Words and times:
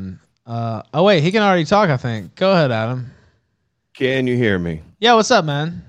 man. 0.00 0.20
Uh, 0.46 0.82
oh 0.94 1.04
wait, 1.04 1.22
he 1.22 1.30
can 1.30 1.42
already 1.42 1.64
talk. 1.64 1.90
I 1.90 1.96
think. 1.96 2.34
Go 2.34 2.52
ahead, 2.52 2.70
Adam. 2.70 3.10
Can 3.94 4.26
you 4.26 4.36
hear 4.36 4.58
me? 4.58 4.82
Yeah, 4.98 5.14
what's 5.14 5.30
up, 5.30 5.44
man? 5.44 5.84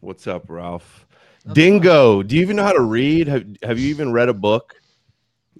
What's 0.00 0.26
up, 0.26 0.48
Ralph? 0.48 1.06
Dingo, 1.52 2.22
do 2.22 2.36
you 2.36 2.42
even 2.42 2.56
know 2.56 2.64
how 2.64 2.72
to 2.72 2.82
read? 2.82 3.26
Have, 3.28 3.46
have 3.62 3.78
you 3.78 3.88
even 3.88 4.12
read 4.12 4.28
a 4.28 4.34
book? 4.34 4.74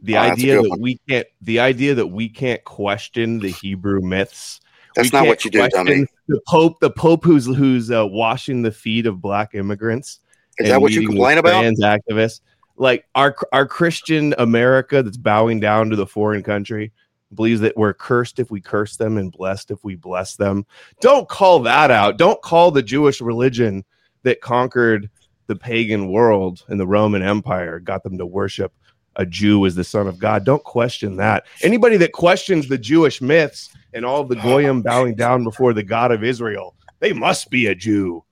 The 0.02 0.16
Oh, 0.16 0.20
idea 0.20 0.60
that 0.62 0.68
one. 0.68 0.80
we 0.80 0.98
can't 1.08 1.26
the 1.42 1.60
idea 1.60 1.94
that 1.94 2.06
we 2.06 2.28
can't 2.28 2.62
question 2.64 3.38
the 3.38 3.50
Hebrew 3.50 4.00
myths. 4.00 4.60
That's 4.94 5.12
We 5.12 5.18
not 5.18 5.26
what 5.26 5.44
you 5.44 5.50
do, 5.50 5.58
question 5.58 5.84
dummy. 5.84 6.06
The 6.28 6.40
Pope, 6.48 6.80
the 6.80 6.90
Pope 6.90 7.24
who's 7.24 7.46
who's 7.46 7.90
uh, 7.90 8.06
washing 8.06 8.62
the 8.62 8.72
feet 8.72 9.06
of 9.06 9.20
black 9.20 9.54
immigrants. 9.54 10.20
Is 10.58 10.68
that 10.68 10.80
what 10.80 10.92
you 10.92 11.00
meeting 11.00 11.08
with 11.08 11.16
complain 11.16 11.38
about? 11.38 11.60
Trans 11.60 11.80
activists. 11.80 12.40
Like 12.76 13.04
our 13.14 13.36
our 13.52 13.66
Christian 13.66 14.34
America 14.38 15.02
that's 15.02 15.18
bowing 15.18 15.60
down 15.60 15.90
to 15.90 15.96
the 15.96 16.06
foreign 16.06 16.42
country 16.42 16.92
believes 17.34 17.60
that 17.60 17.76
we're 17.76 17.94
cursed 17.94 18.38
if 18.38 18.50
we 18.50 18.60
curse 18.60 18.96
them 18.96 19.16
and 19.16 19.32
blessed 19.32 19.70
if 19.70 19.82
we 19.84 19.94
bless 19.94 20.36
them. 20.36 20.66
Don't 21.00 21.28
call 21.28 21.60
that 21.60 21.90
out. 21.90 22.18
Don't 22.18 22.42
call 22.42 22.70
the 22.70 22.82
Jewish 22.82 23.20
religion 23.20 23.84
that 24.22 24.40
conquered 24.40 25.10
the 25.46 25.56
pagan 25.56 26.10
world 26.10 26.64
and 26.68 26.78
the 26.78 26.86
Roman 26.86 27.22
Empire, 27.22 27.80
got 27.80 28.02
them 28.02 28.18
to 28.18 28.26
worship 28.26 28.72
a 29.16 29.26
Jew 29.26 29.66
as 29.66 29.74
the 29.74 29.84
son 29.84 30.06
of 30.06 30.18
God. 30.18 30.44
Don't 30.44 30.62
question 30.62 31.16
that. 31.16 31.46
Anybody 31.62 31.96
that 31.98 32.12
questions 32.12 32.68
the 32.68 32.78
Jewish 32.78 33.20
myths 33.20 33.70
and 33.92 34.04
all 34.04 34.20
of 34.20 34.28
the 34.28 34.36
goyim 34.36 34.78
oh, 34.78 34.82
bowing 34.82 35.14
down 35.14 35.44
before 35.44 35.72
the 35.72 35.82
God 35.82 36.12
of 36.12 36.22
Israel, 36.22 36.74
they 37.00 37.12
must 37.12 37.50
be 37.50 37.66
a 37.66 37.74
Jew. 37.74 38.24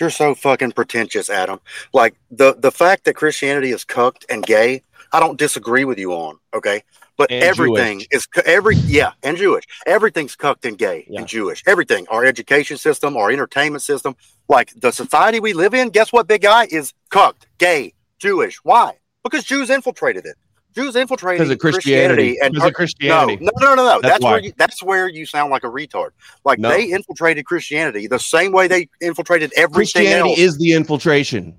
You're 0.00 0.10
so 0.10 0.34
fucking 0.34 0.72
pretentious, 0.72 1.30
Adam. 1.30 1.60
Like 1.92 2.14
the 2.30 2.54
the 2.58 2.72
fact 2.72 3.04
that 3.04 3.14
Christianity 3.14 3.70
is 3.70 3.84
cucked 3.84 4.26
and 4.28 4.44
gay, 4.44 4.82
I 5.14 5.20
don't 5.20 5.38
disagree 5.38 5.84
with 5.84 5.98
you 5.98 6.12
on. 6.12 6.38
Okay, 6.52 6.82
but 7.16 7.30
And 7.30 7.42
everything 7.42 8.00
Jewish. 8.00 8.08
is 8.10 8.26
every 8.44 8.76
yeah, 8.76 9.12
and 9.22 9.36
Jewish. 9.36 9.64
Everything's 9.86 10.34
cucked 10.36 10.64
and 10.64 10.76
gay 10.76 11.06
Yeah. 11.08 11.20
and 11.20 11.28
Jewish. 11.28 11.62
Everything, 11.66 12.06
our 12.10 12.24
education 12.24 12.76
system, 12.76 13.16
our 13.16 13.30
entertainment 13.30 13.82
system, 13.82 14.16
like 14.48 14.72
the 14.80 14.90
society 14.92 15.40
we 15.40 15.52
live 15.52 15.72
in. 15.74 15.90
Guess 15.90 16.12
what, 16.12 16.26
big 16.26 16.42
guy 16.42 16.66
is 16.70 16.92
cucked, 17.10 17.46
gay, 17.58 17.94
Jewish. 18.18 18.56
Why? 18.64 18.94
Because 19.22 19.44
Jews 19.44 19.70
infiltrated 19.70 20.26
it. 20.26 20.36
Jews 20.74 20.96
infiltrated 20.96 21.38
Because 21.46 21.52
of 21.52 21.58
Christianity. 21.60 22.36
and 22.42 22.52
Because 22.52 22.68
of 22.70 22.74
Christianity. 22.74 23.36
No, 23.40 23.52
no, 23.60 23.68
no, 23.68 23.74
no, 23.76 23.84
no. 23.84 24.00
That's 24.00 24.14
That's, 24.14 24.24
where 24.24 24.38
you, 24.40 24.52
that's 24.56 24.82
where 24.82 25.08
you 25.08 25.24
sound 25.24 25.52
like 25.52 25.62
a 25.62 25.68
retard. 25.68 26.10
Like 26.44 26.58
No. 26.58 26.68
they 26.70 26.90
infiltrated 26.90 27.46
Christianity 27.46 28.08
the 28.08 28.18
same 28.18 28.50
way 28.50 28.66
they 28.66 28.88
infiltrated 29.00 29.52
everything 29.56 29.74
Christianity 30.02 30.30
else. 30.30 30.38
is 30.40 30.58
the 30.58 30.72
infiltration. 30.72 31.54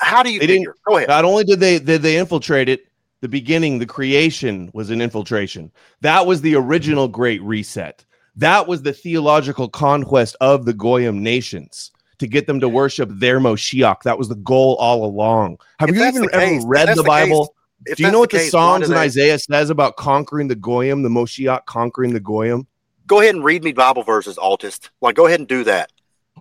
How 0.00 0.24
do 0.24 0.32
you 0.32 0.40
They 0.40 0.48
didn't- 0.48 0.74
Go 0.84 0.96
ahead. 0.96 1.08
Not 1.08 1.24
only 1.24 1.44
did 1.44 1.60
they 1.60 1.78
did 1.78 2.02
they 2.02 2.16
infiltrate 2.18 2.68
it, 2.68 2.87
the 3.20 3.28
beginning, 3.28 3.78
the 3.78 3.86
creation 3.86 4.70
was 4.74 4.90
an 4.90 5.00
infiltration. 5.00 5.70
That 6.00 6.26
was 6.26 6.40
the 6.40 6.54
original 6.54 7.08
great 7.08 7.42
reset. 7.42 8.04
That 8.36 8.68
was 8.68 8.82
the 8.82 8.92
theological 8.92 9.68
conquest 9.68 10.36
of 10.40 10.64
the 10.64 10.72
Goyim 10.72 11.22
nations 11.22 11.90
to 12.18 12.26
get 12.28 12.46
them 12.46 12.60
to 12.60 12.68
worship 12.68 13.08
their 13.12 13.40
Moshiach. 13.40 14.02
That 14.02 14.18
was 14.18 14.28
the 14.28 14.36
goal 14.36 14.76
all 14.76 15.04
along. 15.04 15.58
Have 15.80 15.88
If 15.88 15.96
you 15.96 16.04
even 16.04 16.28
ever 16.32 16.44
case- 16.58 16.64
read 16.66 16.88
the 16.88 16.94
the 16.96 17.02
Bible? 17.02 17.54
If 17.86 17.96
Do 17.96 18.02
you 18.04 18.10
know 18.10 18.18
what 18.20 18.30
the 18.30 18.38
case, 18.38 18.52
why 18.52 18.58
Psalms 18.60 18.88
and 18.88 18.98
Isaiah 18.98 19.38
says 19.38 19.70
about 19.70 19.96
conquering 19.96 20.48
the 20.48 20.56
Goyim, 20.56 21.02
the 21.02 21.08
Moshiach 21.08 21.64
conquering 21.66 22.12
the 22.12 22.20
Goyim? 22.20 22.66
Go 23.06 23.20
ahead 23.20 23.34
and 23.36 23.44
read 23.44 23.62
me 23.64 23.72
Bible 23.72 24.02
verses, 24.02 24.36
Altist. 24.36 24.90
Like, 25.00 25.14
go 25.16 25.26
ahead 25.26 25.40
and 25.40 25.48
do 25.48 25.64
that. 25.64 25.90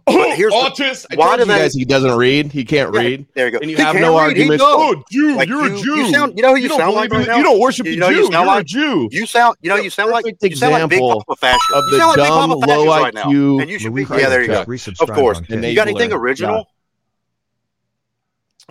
But 0.08 0.16
oh, 0.16 0.36
here's 0.36 0.54
the- 0.54 0.58
autist. 0.58 1.06
I 1.12 1.16
why 1.16 1.26
told 1.36 1.40
do 1.40 1.42
you 1.42 1.52
they- 1.52 1.60
guys 1.64 1.74
he 1.74 1.84
doesn't 1.86 2.16
read. 2.18 2.52
He 2.54 2.64
can't 2.64 2.94
Yeah, 2.94 3.00
read. 3.02 3.26
There 3.34 3.46
you 3.48 3.52
go. 3.52 3.58
And 3.62 3.70
you 3.70 3.76
He 3.76 3.84
have 3.84 3.92
can't 3.92 4.06
no 4.06 4.18
read, 4.18 4.38
he 4.38 4.44
arguments. 4.44 4.64
knows. 4.64 4.96
Oh, 4.96 5.04
Jew, 5.12 5.36
Like, 5.36 5.50
you're 5.50 5.68
you- 5.68 5.76
a 5.76 5.82
Jew. 5.84 5.96
you 5.98 6.12
sound- 6.14 6.34
you 6.38 6.44
know 6.44 6.56
who 6.56 6.62
you 6.62 6.70
don't 6.70 6.78
sound 6.80 6.96
believe 6.96 7.12
like 7.12 7.28
right? 7.28 7.38
You 7.38 7.44
don't 7.44 7.60
worship 7.60 7.86
You 7.86 7.92
the 7.92 7.98
know 8.00 8.08
Jew. 8.10 8.16
you 8.16 8.22
You 8.22 8.32
sound 8.32 8.50
are 8.50 8.60
a 8.60 8.64
Jew. 8.64 9.10
You 9.12 9.26
sound, 9.26 9.58
you 9.62 9.70
know, 9.70 9.76
You're 9.76 9.88
a 9.88 9.92
sound 9.92 10.12
like 10.12 10.24
perfect 10.24 10.44
you 10.44 10.56
sound 10.56 10.72
like 10.74 10.90
Big 10.90 10.98
example 11.00 11.24
Papa 11.28 11.36
fascist. 11.40 11.62
of 11.76 11.84
You 11.84 11.92
the 11.92 11.98
sound 11.98 12.08
like 12.10 12.18
Big 12.18 12.26
dumb, 12.28 12.50
Papa 12.50 12.62
fascist 12.62 12.78
low 12.88 12.88
right 13.04 13.14
now. 13.14 13.24
IQ 13.26 13.62
And 13.62 13.70
you 13.70 13.80
should 13.80 13.92
Louis 13.92 14.06
be. 14.06 14.16
Yeah, 14.18 14.30
there 14.30 14.42
you 14.42 14.48
go. 14.48 14.64
Christ 14.66 14.88
Of 14.88 15.10
course. 15.12 15.38
on 15.52 15.64
You 15.64 15.76
got 15.76 15.88
anything 15.90 16.14
original? 16.14 16.68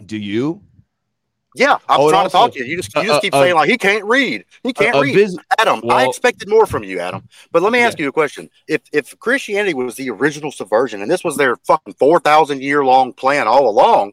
Do 0.04 0.16
you? 0.16 0.62
Yeah, 1.56 1.78
I'm 1.89 2.00
Oh, 2.00 2.11
trying 2.11 2.25
also- 2.25 2.28
to 2.28 2.33
talk 2.33 2.53
to 2.53 2.59
you. 2.59 2.65
You 2.67 2.77
just, 2.77 2.94
you 2.97 3.03
just 3.03 3.11
uh, 3.12 3.21
keep 3.21 3.34
uh, 3.34 3.41
saying 3.43 3.55
like 3.55 3.69
he 3.71 3.78
can't 3.78 4.05
read. 4.05 4.44
He 4.62 4.72
can't 4.72 4.97
a 4.97 5.00
read. 5.00 5.15
vis- 5.15 5.37
Adam, 5.59 5.83
I 5.91 6.05
expected 6.06 6.49
more 6.49 6.67
from 6.67 6.84
you, 6.84 7.00
Adam. 7.00 7.27
But 7.53 7.62
let 7.62 7.72
me 7.72 7.81
ask 7.81 7.99
you 7.99 8.09
a 8.09 8.12
question: 8.12 8.50
If 8.69 8.83
if 8.93 9.19
Christianity 9.19 9.75
was 9.75 9.94
the 9.97 10.11
original 10.11 10.53
subversion 10.53 11.03
and 11.03 11.11
this 11.11 11.25
was 11.25 11.37
their 11.37 11.56
fucking 11.67 11.94
four 11.94 12.21
thousand 12.21 12.62
year 12.62 12.84
long 12.84 13.12
plan 13.12 13.47
all 13.49 13.69
along, 13.69 14.12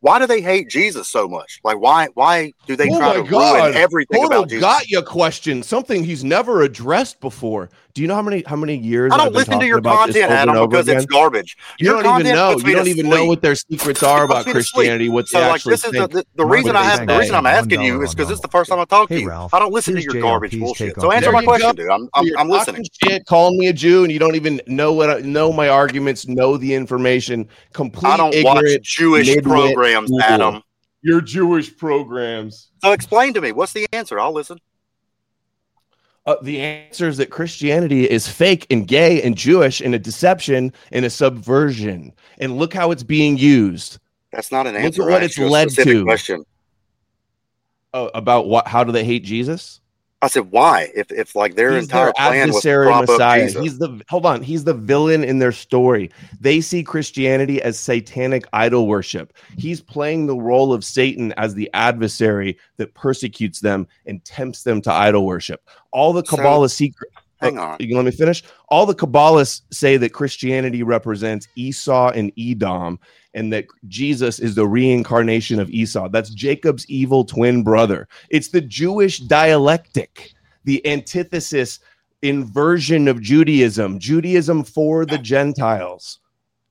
why 0.00 0.18
do 0.18 0.26
they 0.26 0.40
hate 0.42 0.68
Jesus 0.68 1.08
so 1.08 1.28
much? 1.28 1.60
Like, 1.64 1.78
why 1.78 2.08
why 2.14 2.52
do 2.66 2.76
they 2.76 2.90
Oh 2.90 2.98
try 2.98 3.14
to 3.14 3.22
God. 3.22 3.62
ruin 3.64 3.74
everything 3.76 4.20
Total 4.22 4.38
about 4.40 4.48
Jesus? 4.50 4.64
Oh 4.64 4.66
my 4.66 4.72
god. 4.72 4.76
I 4.76 4.80
got 4.80 4.88
you 4.90 5.02
question. 5.02 5.62
Something 5.62 6.04
he's 6.04 6.24
never 6.24 6.62
addressed 6.62 7.20
before. 7.20 7.70
Do 7.94 8.00
you 8.00 8.08
know 8.08 8.14
how 8.14 8.22
many 8.22 8.42
how 8.46 8.56
many 8.56 8.76
years 8.76 9.12
I 9.12 9.16
I've 9.16 9.20
don't 9.24 9.32
been 9.32 9.38
listen 9.38 9.60
to 9.60 9.66
your 9.66 9.82
content, 9.82 10.30
Adam, 10.30 10.56
over 10.56 10.66
because 10.68 10.88
it's 10.88 11.04
garbage. 11.04 11.56
You 11.78 11.90
Your 11.92 12.02
don't 12.02 12.20
even 12.20 12.34
know. 12.34 12.56
You 12.58 12.74
don't 12.74 12.88
even 12.88 13.08
know 13.10 13.26
what 13.26 13.42
their 13.42 13.54
secrets 13.54 14.02
are 14.02 14.24
about 14.24 14.44
puts 14.44 14.46
me 14.46 14.52
to 14.54 14.62
sleep. 14.62 14.74
Christianity. 14.74 15.08
What 15.10 15.28
So 15.28 15.38
they 15.38 15.44
like 15.44 15.54
actually 15.56 15.72
this 15.72 15.84
is 15.84 15.92
the, 15.92 15.98
think. 15.98 16.12
the, 16.12 16.26
the 16.36 16.44
Mark 16.44 16.56
reason 16.56 16.76
I 16.76 16.82
have 16.84 17.06
the 17.06 17.18
reason 17.18 17.34
I'm 17.34 17.44
One 17.44 17.52
asking 17.52 17.82
you 17.82 18.02
is 18.02 18.14
because 18.14 18.28
this 18.28 18.36
is 18.36 18.42
the 18.42 18.48
first 18.48 18.70
time 18.70 18.78
I 18.78 18.84
talk 18.86 19.08
to 19.10 19.20
you. 19.20 19.28
Ralph, 19.28 19.52
I 19.52 19.58
don't 19.58 19.72
listen 19.72 19.94
to 19.94 20.02
your 20.02 20.14
garbage 20.22 20.58
bullshit. 20.58 20.98
So 21.00 21.12
answer 21.12 21.32
my 21.32 21.44
question, 21.44 21.74
dude. 21.74 21.90
I'm 21.90 22.08
I'm, 22.14 22.26
You're 22.26 22.38
I'm 22.38 22.48
talking 22.48 22.74
listening. 22.76 22.86
Shit, 23.02 23.26
calling 23.26 23.58
me 23.58 23.68
a 23.68 23.72
Jew, 23.72 24.04
and 24.04 24.12
you 24.12 24.18
don't 24.18 24.36
even 24.36 24.60
know 24.66 24.92
what 24.92 25.10
I, 25.10 25.20
know 25.20 25.52
my 25.52 25.68
arguments, 25.68 26.26
know 26.26 26.56
the 26.56 26.72
information. 26.74 27.48
Complete 27.72 28.08
I 28.10 28.16
don't 28.16 28.34
ignorant. 28.34 28.64
watch 28.64 28.82
Jewish 28.82 29.36
programs. 29.42 30.10
Adam. 30.22 30.62
Your 31.02 31.20
Jewish 31.20 31.76
programs. 31.76 32.70
So 32.82 32.92
explain 32.92 33.34
to 33.34 33.40
me 33.40 33.52
what's 33.52 33.72
the 33.72 33.86
answer. 33.92 34.18
I'll 34.20 34.32
listen. 34.32 34.58
Uh, 36.24 36.36
the 36.42 36.60
answer 36.60 37.08
is 37.08 37.16
that 37.16 37.30
Christianity 37.30 38.08
is 38.08 38.28
fake 38.28 38.66
and 38.70 38.86
gay 38.86 39.20
and 39.22 39.36
Jewish 39.36 39.80
and 39.80 39.94
a 39.94 39.98
deception 39.98 40.72
and 40.92 41.04
a 41.04 41.10
subversion. 41.10 42.12
And 42.38 42.58
look 42.58 42.72
how 42.72 42.92
it's 42.92 43.02
being 43.02 43.36
used. 43.36 43.98
That's 44.30 44.52
not 44.52 44.66
an 44.66 44.76
answer. 44.76 45.02
Look 45.02 45.10
at 45.10 45.12
what 45.12 45.22
it's 45.24 45.32
asked 45.32 45.38
you 45.38 45.46
a 45.46 45.50
led 45.50 45.70
to. 45.70 46.04
Question. 46.04 46.44
Uh, 47.92 48.08
about 48.14 48.46
what? 48.48 48.66
How 48.66 48.84
do 48.84 48.92
they 48.92 49.04
hate 49.04 49.24
Jesus? 49.24 49.81
I 50.22 50.28
said, 50.28 50.52
why? 50.52 50.88
If 50.94 51.10
if 51.10 51.34
like 51.34 51.56
their 51.56 51.72
he's 51.74 51.84
entire 51.84 52.06
their 52.06 52.12
plan 52.12 52.52
was 52.52 52.62
prop 52.62 53.08
Messiah. 53.08 53.50
He's 53.60 53.78
the 53.78 54.00
hold 54.08 54.24
on. 54.24 54.40
He's 54.40 54.62
the 54.62 54.72
villain 54.72 55.24
in 55.24 55.40
their 55.40 55.50
story. 55.50 56.10
They 56.40 56.60
see 56.60 56.84
Christianity 56.84 57.60
as 57.60 57.76
satanic 57.76 58.46
idol 58.52 58.86
worship. 58.86 59.32
He's 59.58 59.80
playing 59.80 60.26
the 60.26 60.36
role 60.36 60.72
of 60.72 60.84
Satan 60.84 61.32
as 61.36 61.54
the 61.54 61.68
adversary 61.74 62.56
that 62.76 62.94
persecutes 62.94 63.58
them 63.60 63.88
and 64.06 64.24
tempts 64.24 64.62
them 64.62 64.80
to 64.82 64.92
idol 64.92 65.26
worship. 65.26 65.68
All 65.90 66.12
the 66.12 66.24
So- 66.24 66.36
Kabbalah 66.36 66.68
secret. 66.68 67.10
Uh, 67.42 67.46
Hang 67.46 67.58
Oh, 67.58 67.62
on. 67.62 67.76
You 67.80 67.88
can 67.88 67.96
let 67.96 68.04
me 68.04 68.10
finish. 68.12 68.42
All 68.68 68.86
the 68.86 68.94
Kabbalists 68.94 69.62
say 69.72 69.96
that 69.98 70.10
Christianity 70.12 70.82
represents 70.82 71.48
Esau 71.56 72.10
and 72.10 72.32
Edom, 72.38 72.98
and 73.34 73.52
that 73.52 73.66
Jesus 73.88 74.38
is 74.38 74.54
the 74.54 74.66
reincarnation 74.66 75.60
of 75.60 75.70
Esau. 75.70 76.08
That's 76.08 76.30
Jacob's 76.30 76.86
evil 76.88 77.24
twin 77.24 77.62
brother. 77.62 78.08
It's 78.30 78.48
the 78.48 78.60
Jewish 78.60 79.18
dialectic, 79.18 80.32
the 80.64 80.86
antithesis 80.86 81.80
inversion 82.22 83.08
of 83.08 83.20
Judaism, 83.20 83.98
Judaism 83.98 84.62
for 84.64 85.04
the 85.04 85.18
Gentiles. 85.18 86.20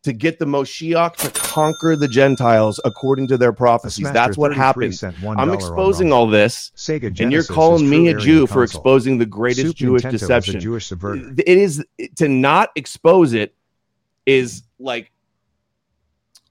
To 0.03 0.13
get 0.13 0.39
the 0.39 0.45
Moshiach 0.45 1.15
to 1.17 1.29
conquer 1.29 1.95
the 1.95 2.07
Gentiles 2.07 2.79
according 2.85 3.27
to 3.27 3.37
their 3.37 3.53
prophecies. 3.53 3.97
Smasher 4.05 4.13
That's 4.13 4.35
what 4.37 4.47
33 4.49 4.63
happened. 4.63 4.95
cent 4.95 5.15
I'm 5.37 5.53
exposing 5.53 6.11
all 6.11 6.25
this 6.25 6.71
Sega 6.75 7.19
and 7.21 7.31
you're 7.31 7.43
calling 7.43 7.87
me 7.87 8.07
a 8.07 8.13
Aryan 8.13 8.19
Jew 8.19 8.47
for 8.47 8.61
console. 8.61 8.63
exposing 8.81 9.17
the 9.19 9.27
greatest 9.27 9.61
Super 9.67 9.77
Jewish 9.77 10.01
Nintendo 10.01 10.13
is 10.13 10.19
deception. 10.21 10.59
Jewish 10.59 10.89
subverter. 10.89 11.39
It 11.39 11.47
is 11.47 11.85
to 12.15 12.27
not 12.27 12.69
expose 12.75 13.33
it 13.33 13.53
is 14.25 14.63
like 14.79 15.11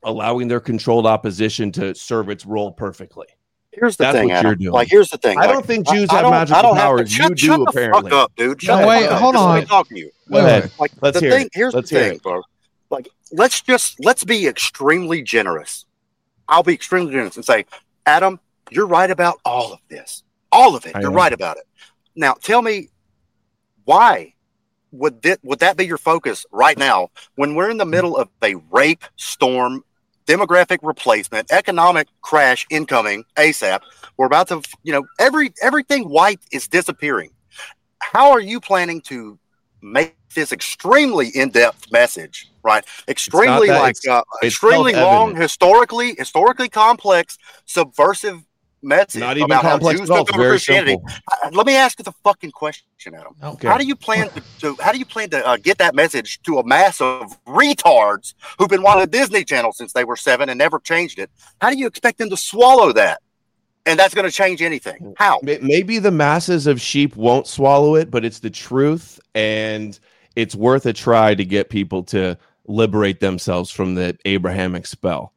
allowing 0.05 0.47
their 0.47 0.61
controlled 0.61 1.07
opposition 1.07 1.73
to 1.73 1.93
serve 1.97 2.29
its 2.29 2.47
role 2.47 2.71
perfectly. 2.73 3.27
Here's 3.73 3.97
the 3.97 4.05
That's 4.05 4.17
thing, 4.19 4.29
what 4.29 4.37
Adam. 4.37 4.49
you're 4.51 4.57
doing. 4.57 4.73
Like, 4.73 4.89
here's 4.89 5.11
the 5.11 5.19
thing. 5.19 5.39
I 5.39 5.43
like, 5.43 5.51
don't 5.55 5.67
think 5.67 5.89
Jews 5.89 6.09
I 6.11 6.15
have 6.15 6.23
don't- 6.23 6.31
magical 6.33 6.63
don't 6.63 6.77
have 6.77 6.83
to- 6.85 6.89
powers. 6.89 7.11
shut, 7.13 7.31
you 7.31 7.37
shut 7.37 7.59
do 7.59 7.65
the 7.65 7.71
apparently. 7.71 8.11
Fuck 8.11 8.19
up, 8.21 8.33
dude. 8.37 8.63
Shut 8.63 8.81
No, 8.81 8.87
wait, 8.89 9.07
up. 9.07 9.21
hold 9.21 9.35
Just 9.35 9.45
let 9.45 9.51
on. 9.55 9.61
me 9.61 9.67
talk 9.67 9.89
to 9.89 9.99
you. 9.99 10.11
Go 10.31 10.39
ahead. 10.39 10.71
Like 10.79 10.93
Let's 11.01 11.19
the 11.19 11.27
hear 11.27 11.31
thing. 11.33 11.47
it. 11.47 11.53
Here's 11.55 11.75
Let's 11.75 11.91
the 11.91 11.99
hear 11.99 12.09
thing, 12.09 12.17
it. 12.17 12.23
bro. 12.23 12.43
Like, 12.91 13.09
let's 13.33 13.61
just 13.61 14.05
let's 14.05 14.25
be 14.25 14.47
extremely 14.47 15.23
generous. 15.23 15.87
I'll 16.49 16.65
be 16.65 16.75
extremely 16.75 17.13
generous 17.13 17.37
and 17.37 17.45
say, 17.45 17.65
Adam, 18.05 18.41
you're 18.71 18.87
right 18.87 19.11
about 19.11 19.41
all 19.45 19.73
of 19.73 19.79
this. 19.89 20.25
All 20.53 20.75
of 20.75 20.85
it. 20.87 20.97
I 20.97 21.01
You're 21.01 21.11
am. 21.11 21.17
right 21.17 21.33
about 21.33 21.57
it. 21.57 21.65
Now, 22.17 22.35
tell 22.35 22.63
me 22.63 22.89
why 23.85 24.35
would 24.93 25.23
that 25.23 25.39
would 25.43 25.61
that 25.61 25.77
be 25.77 25.87
your 25.87 25.99
focus 25.99 26.45
right 26.51 26.77
now 26.77 27.11
when 27.37 27.55
we're 27.55 27.71
in 27.71 27.79
the 27.79 27.87
middle 27.87 28.17
of 28.17 28.29
a 28.43 28.57
rape 28.71 29.05
storm, 29.17 29.85
demographic 30.27 30.79
replacement, 30.83 31.53
economic 31.53 32.09
crash 32.21 32.67
incoming 32.71 33.25
ASAP? 33.37 33.81
We're 34.17 34.27
about 34.27 34.49
to, 34.49 34.63
you 34.83 34.93
know, 34.93 35.07
every 35.19 35.53
everything 35.63 36.09
white 36.09 36.41
is 36.51 36.67
disappearing. 36.67 37.31
How 38.01 38.33
are 38.33 38.41
you 38.41 38.61
planning 38.61 39.01
to 39.03 39.39
make 39.83 40.17
this 40.35 40.53
extremely 40.53 41.29
in-depth 41.29 41.91
message, 41.91 42.51
right? 42.63 42.85
Extremely 43.09 43.69
like 43.69 43.91
ex- 43.91 44.07
uh, 44.07 44.23
extremely 44.43 44.93
long, 44.93 45.01
self-evident. 45.01 45.43
historically, 45.43 46.15
historically 46.17 46.69
complex, 46.69 47.39
subversive 47.67 48.43
message 48.83 49.21
Not 49.21 49.37
even 49.37 49.51
about 49.51 49.65
how 49.65 49.79
Jews 49.79 50.09
took 50.09 50.35
over 50.35 50.51
Christianity. 50.51 50.93
simple. 50.93 51.57
Let 51.57 51.67
me 51.67 51.77
ask 51.77 51.99
you 51.99 52.05
the 52.05 52.13
fucking 52.25 52.53
question, 52.53 53.15
Adam. 53.15 53.35
Okay. 53.43 53.69
How 53.69 53.77
do 53.77 53.87
you 53.87 53.95
plan 53.97 54.31
to, 54.31 54.43
to 54.61 54.77
how 54.81 54.93
do 54.93 54.99
you 54.99 55.05
plan 55.05 55.31
to 55.31 55.47
uh, 55.47 55.57
get 55.57 55.79
that 55.79 55.95
message 55.95 56.41
to 56.43 56.59
a 56.59 56.67
mass 56.67 57.01
of 57.01 57.43
retards 57.45 58.35
who've 58.59 58.69
been 58.69 58.83
watching 58.83 59.11
Disney 59.11 59.45
Channel 59.45 59.73
since 59.73 59.93
they 59.93 60.05
were 60.05 60.17
seven 60.17 60.49
and 60.49 60.59
never 60.59 60.79
changed 60.79 61.19
it? 61.19 61.31
How 61.61 61.71
do 61.71 61.79
you 61.79 61.87
expect 61.87 62.19
them 62.19 62.31
to 62.31 62.37
swallow 62.37 62.93
that? 62.93 63.21
And 63.87 63.99
that's 63.99 64.15
going 64.15 64.27
to 64.27 64.31
change 64.31 64.63
anything? 64.63 65.15
How? 65.17 65.41
Maybe 65.43 65.99
the 65.99 66.11
masses 66.11 66.67
of 66.67 66.81
sheep 66.81 67.17
won't 67.17 67.47
swallow 67.47 67.95
it, 67.95 68.11
but 68.11 68.25
it's 68.25 68.41
the 68.41 68.51
truth, 68.51 69.19
and 69.35 69.99
it's 70.37 70.55
worth 70.55 70.87
a 70.87 70.93
try 70.93 71.35
to 71.35 71.45
get 71.45 71.71
people 71.71 72.03
to 72.05 72.37
liberate 72.67 73.21
themselves 73.21 73.71
from 73.71 73.95
the 73.95 74.17
Abrahamic 74.27 74.87
spell. 74.87 75.33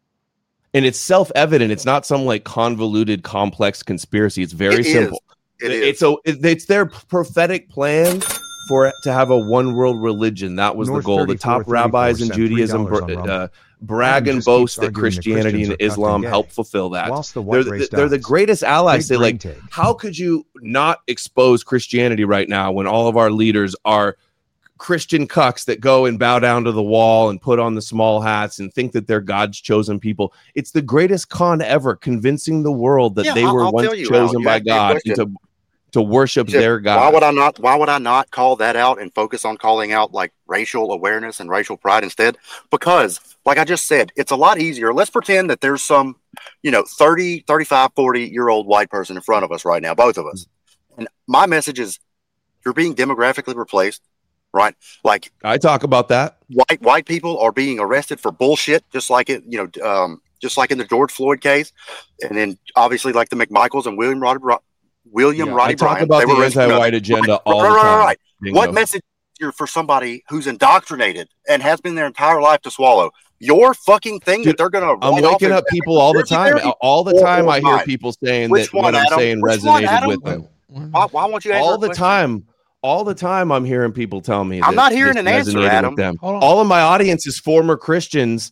And 0.74 0.86
it's 0.86 1.00
self-evident. 1.00 1.72
It's 1.72 1.86
not 1.86 2.06
some 2.06 2.26
like 2.26 2.44
convoluted, 2.44 3.24
complex 3.24 3.82
conspiracy. 3.82 4.44
It's 4.44 4.54
very 4.54 4.76
It 4.76 4.86
is. 4.88 4.94
simple. 4.94 5.24
It 5.62 5.72
is. 5.72 5.88
It's 5.88 6.02
a 6.02 6.16
it's 6.44 6.66
their 6.66 6.86
prophetic 6.86 7.70
plan 7.70 8.22
for 8.68 8.88
it 8.88 8.96
to 9.04 9.14
have 9.14 9.30
a 9.30 9.38
one 9.38 9.76
world 9.76 10.02
religion. 10.02 10.56
That 10.58 10.76
was 10.76 10.90
North 10.90 11.04
the 11.04 11.06
goal. 11.06 11.26
The 11.26 11.36
top 11.36 11.64
rabbis 11.68 12.22
in 12.22 12.32
Judaism 12.32 12.86
br- 12.86 13.04
uh, 13.04 13.48
brag 13.84 14.28
and 14.28 14.44
boast 14.44 14.80
that 14.80 14.96
Christianity 14.96 15.64
and 15.64 15.74
are 15.74 15.74
cucked 15.74 15.82
and 15.82 15.92
Islam 15.92 16.24
help 16.24 16.52
fulfill 16.52 16.90
that. 16.92 17.10
Whilst 17.10 17.34
the 17.34 17.42
They're 17.42 17.64
white 17.64 17.80
the, 17.80 17.90
they're 17.92 18.10
the 18.10 18.18
greatest 18.18 18.64
allies. 18.64 19.08
They 19.08 19.18
like 19.18 19.40
take. 19.40 19.58
how 19.70 19.94
could 19.94 20.18
you 20.18 20.46
not 20.56 21.02
expose 21.08 21.64
Christianity 21.64 22.24
right 22.24 22.48
now 22.48 22.72
when 22.72 22.88
all 22.88 23.08
of 23.08 23.18
our 23.18 23.30
leaders 23.30 23.76
are 23.86 24.18
Christian 24.78 25.28
cucks 25.28 25.66
that 25.66 25.80
go 25.80 26.06
and 26.06 26.18
bow 26.18 26.40
down 26.40 26.64
to 26.64 26.72
the 26.72 26.84
wall 26.84 27.30
and 27.30 27.40
put 27.40 27.60
on 27.60 27.76
the 27.76 27.82
small 27.82 28.22
hats 28.22 28.60
and 28.60 28.74
think 28.74 28.92
that 28.94 29.08
they're 29.08 29.22
God's 29.22 29.60
chosen 29.60 30.00
people? 30.00 30.34
It's 30.56 30.72
the 30.72 30.82
greatest 30.82 31.30
con 31.30 31.62
ever, 31.62 31.96
convincing 31.96 32.64
the 32.64 32.72
world 32.72 33.16
that 33.16 33.26
Yeah, 33.26 33.34
they 33.34 33.46
were 33.46 33.66
I'll 33.66 33.72
once 33.72 33.88
chosen 34.08 34.40
you 34.40 34.46
by 34.46 34.56
asked 34.56 34.66
me 34.66 34.72
a 34.72 34.76
God 34.76 34.92
question. 35.04 35.38
To 35.94 36.02
worship 36.02 36.48
Chip, 36.48 36.60
their 36.60 36.80
God. 36.80 36.98
Why 36.98 37.12
would 37.12 37.24
I 37.24 37.32
not? 37.32 37.60
Why 37.60 37.76
would 37.76 37.90
I 37.90 38.00
not 38.00 38.32
call 38.32 38.56
that 38.58 38.76
out 38.76 39.00
and 39.00 39.14
focus 39.14 39.46
on 39.46 39.58
calling 39.58 39.92
out 39.92 40.12
like 40.12 40.34
racial 40.48 40.92
awareness 40.92 41.40
and 41.40 41.50
racial 41.50 41.78
pride 41.78 42.04
instead? 42.04 42.38
Because, 42.72 43.20
like 43.46 43.60
I 43.60 43.64
just 43.64 43.86
said, 43.86 44.12
it's 44.16 44.32
a 44.32 44.36
lot 44.36 44.60
easier. 44.60 44.92
Let's 44.92 45.12
pretend 45.12 45.52
that 45.52 45.62
there's 45.62 45.84
some, 45.84 46.16
you 46.64 46.72
know, 46.72 46.84
30, 46.98 47.42
35, 47.42 47.92
40 47.96 48.26
year 48.26 48.50
old 48.50 48.66
white 48.66 48.90
person 48.90 49.16
in 49.16 49.22
front 49.22 49.46
of 49.46 49.52
us 49.52 49.66
right 49.66 49.84
now, 49.84 49.94
both 49.94 50.18
of 50.18 50.26
us. 50.26 50.48
And 50.98 51.08
my 51.28 51.46
message 51.46 51.80
is 51.80 52.00
you're 52.66 52.74
being 52.74 52.96
demographically 52.96 53.56
replaced, 53.56 54.02
right? 54.52 54.76
Like 55.04 55.32
I 55.44 55.58
talk 55.58 55.84
about 55.84 56.08
that. 56.10 56.38
white 56.50 56.82
white 56.82 57.06
people 57.06 57.40
are 57.40 57.52
being 57.52 57.80
arrested 57.80 58.20
for 58.20 58.32
bullshit, 58.32 58.84
just 58.92 59.10
like 59.10 59.30
it, 59.30 59.44
you 59.48 59.58
know, 59.58 59.88
um, 59.88 60.22
just 60.42 60.58
like 60.58 60.72
in 60.72 60.78
the 60.78 60.86
George 60.86 61.12
Floyd 61.12 61.40
case, 61.42 61.72
and 62.22 62.38
then 62.38 62.58
obviously 62.76 63.14
like 63.14 63.30
the 63.30 63.36
McMichaels 63.36 63.86
and 63.86 63.98
William 63.98 64.20
Roddie, 64.20 64.40
Ro- 64.42 64.62
William 65.06 65.50
Yeah, 65.50 65.56
Roddie 65.56 65.74
I 65.74 65.76
talk 65.76 65.90
Bryant. 65.92 66.04
about 66.04 66.20
they 66.20 66.26
were 66.26 66.40
the 66.40 66.46
anti-white 66.46 66.94
agenda 66.94 67.32
Right, 67.34 67.42
all 67.46 67.64
right, 67.64 67.70
the 67.70 67.76
time. 67.82 68.00
right. 68.00 68.18
Bingo. 68.42 68.60
What 68.60 68.74
message 68.74 69.02
is 69.02 69.38
here 69.40 69.52
for 69.52 69.68
somebody 69.68 70.24
who's 70.30 70.48
indoctrinated 70.48 71.30
and 71.48 71.62
has 71.62 71.82
been 71.82 71.96
their 71.96 72.08
entire 72.08 72.42
life 72.42 72.62
to 72.62 72.72
swallow? 72.72 73.12
Your 73.40 73.74
fucking 73.74 74.22
thing 74.22 74.44
Dude, 74.44 74.52
that 74.52 74.58
they're 74.58 74.70
going 74.70 75.00
to. 75.00 75.06
I'm 75.06 75.22
waking 75.22 75.52
up 75.52 75.66
people 75.68 75.98
all 76.00 76.14
the 76.14 76.24
time. 76.24 76.58
very 76.58 76.74
All 76.82 77.04
the 77.04 77.12
horrible 77.12 77.26
time, 77.28 77.50
I 77.50 77.60
hear 77.60 77.80
people 77.86 78.14
saying 78.24 78.50
Which 78.50 78.72
that 78.72 78.74
what 78.78 78.94
one, 78.94 78.96
I'm 78.96 79.08
saying 79.20 79.42
Which 79.42 79.60
resonated 79.60 79.88
Adam? 79.88 80.08
with 80.10 80.24
them. 80.24 80.48
Why, 80.68 81.08
why 81.12 81.26
won't 81.26 81.44
you 81.46 81.52
answer 81.52 81.64
all 81.64 81.78
the 81.78 81.88
question? 81.88 82.04
time 82.04 82.48
all 82.82 83.06
the 83.06 83.14
time 83.16 83.50
i'm 83.52 83.64
hearing 83.64 83.94
people 83.94 84.20
tell 84.20 84.44
me 84.44 84.58
I'm 84.62 84.72
that 84.72 84.76
not 84.76 84.92
hearing 84.92 85.18
an 85.18 85.26
answer, 85.28 85.58
Adam. 85.66 85.96
them. 85.96 86.18
All 86.22 86.60
of 86.60 86.68
my 86.68 86.82
audience 86.82 87.26
is 87.26 87.40
former 87.40 87.78
christians 87.78 88.52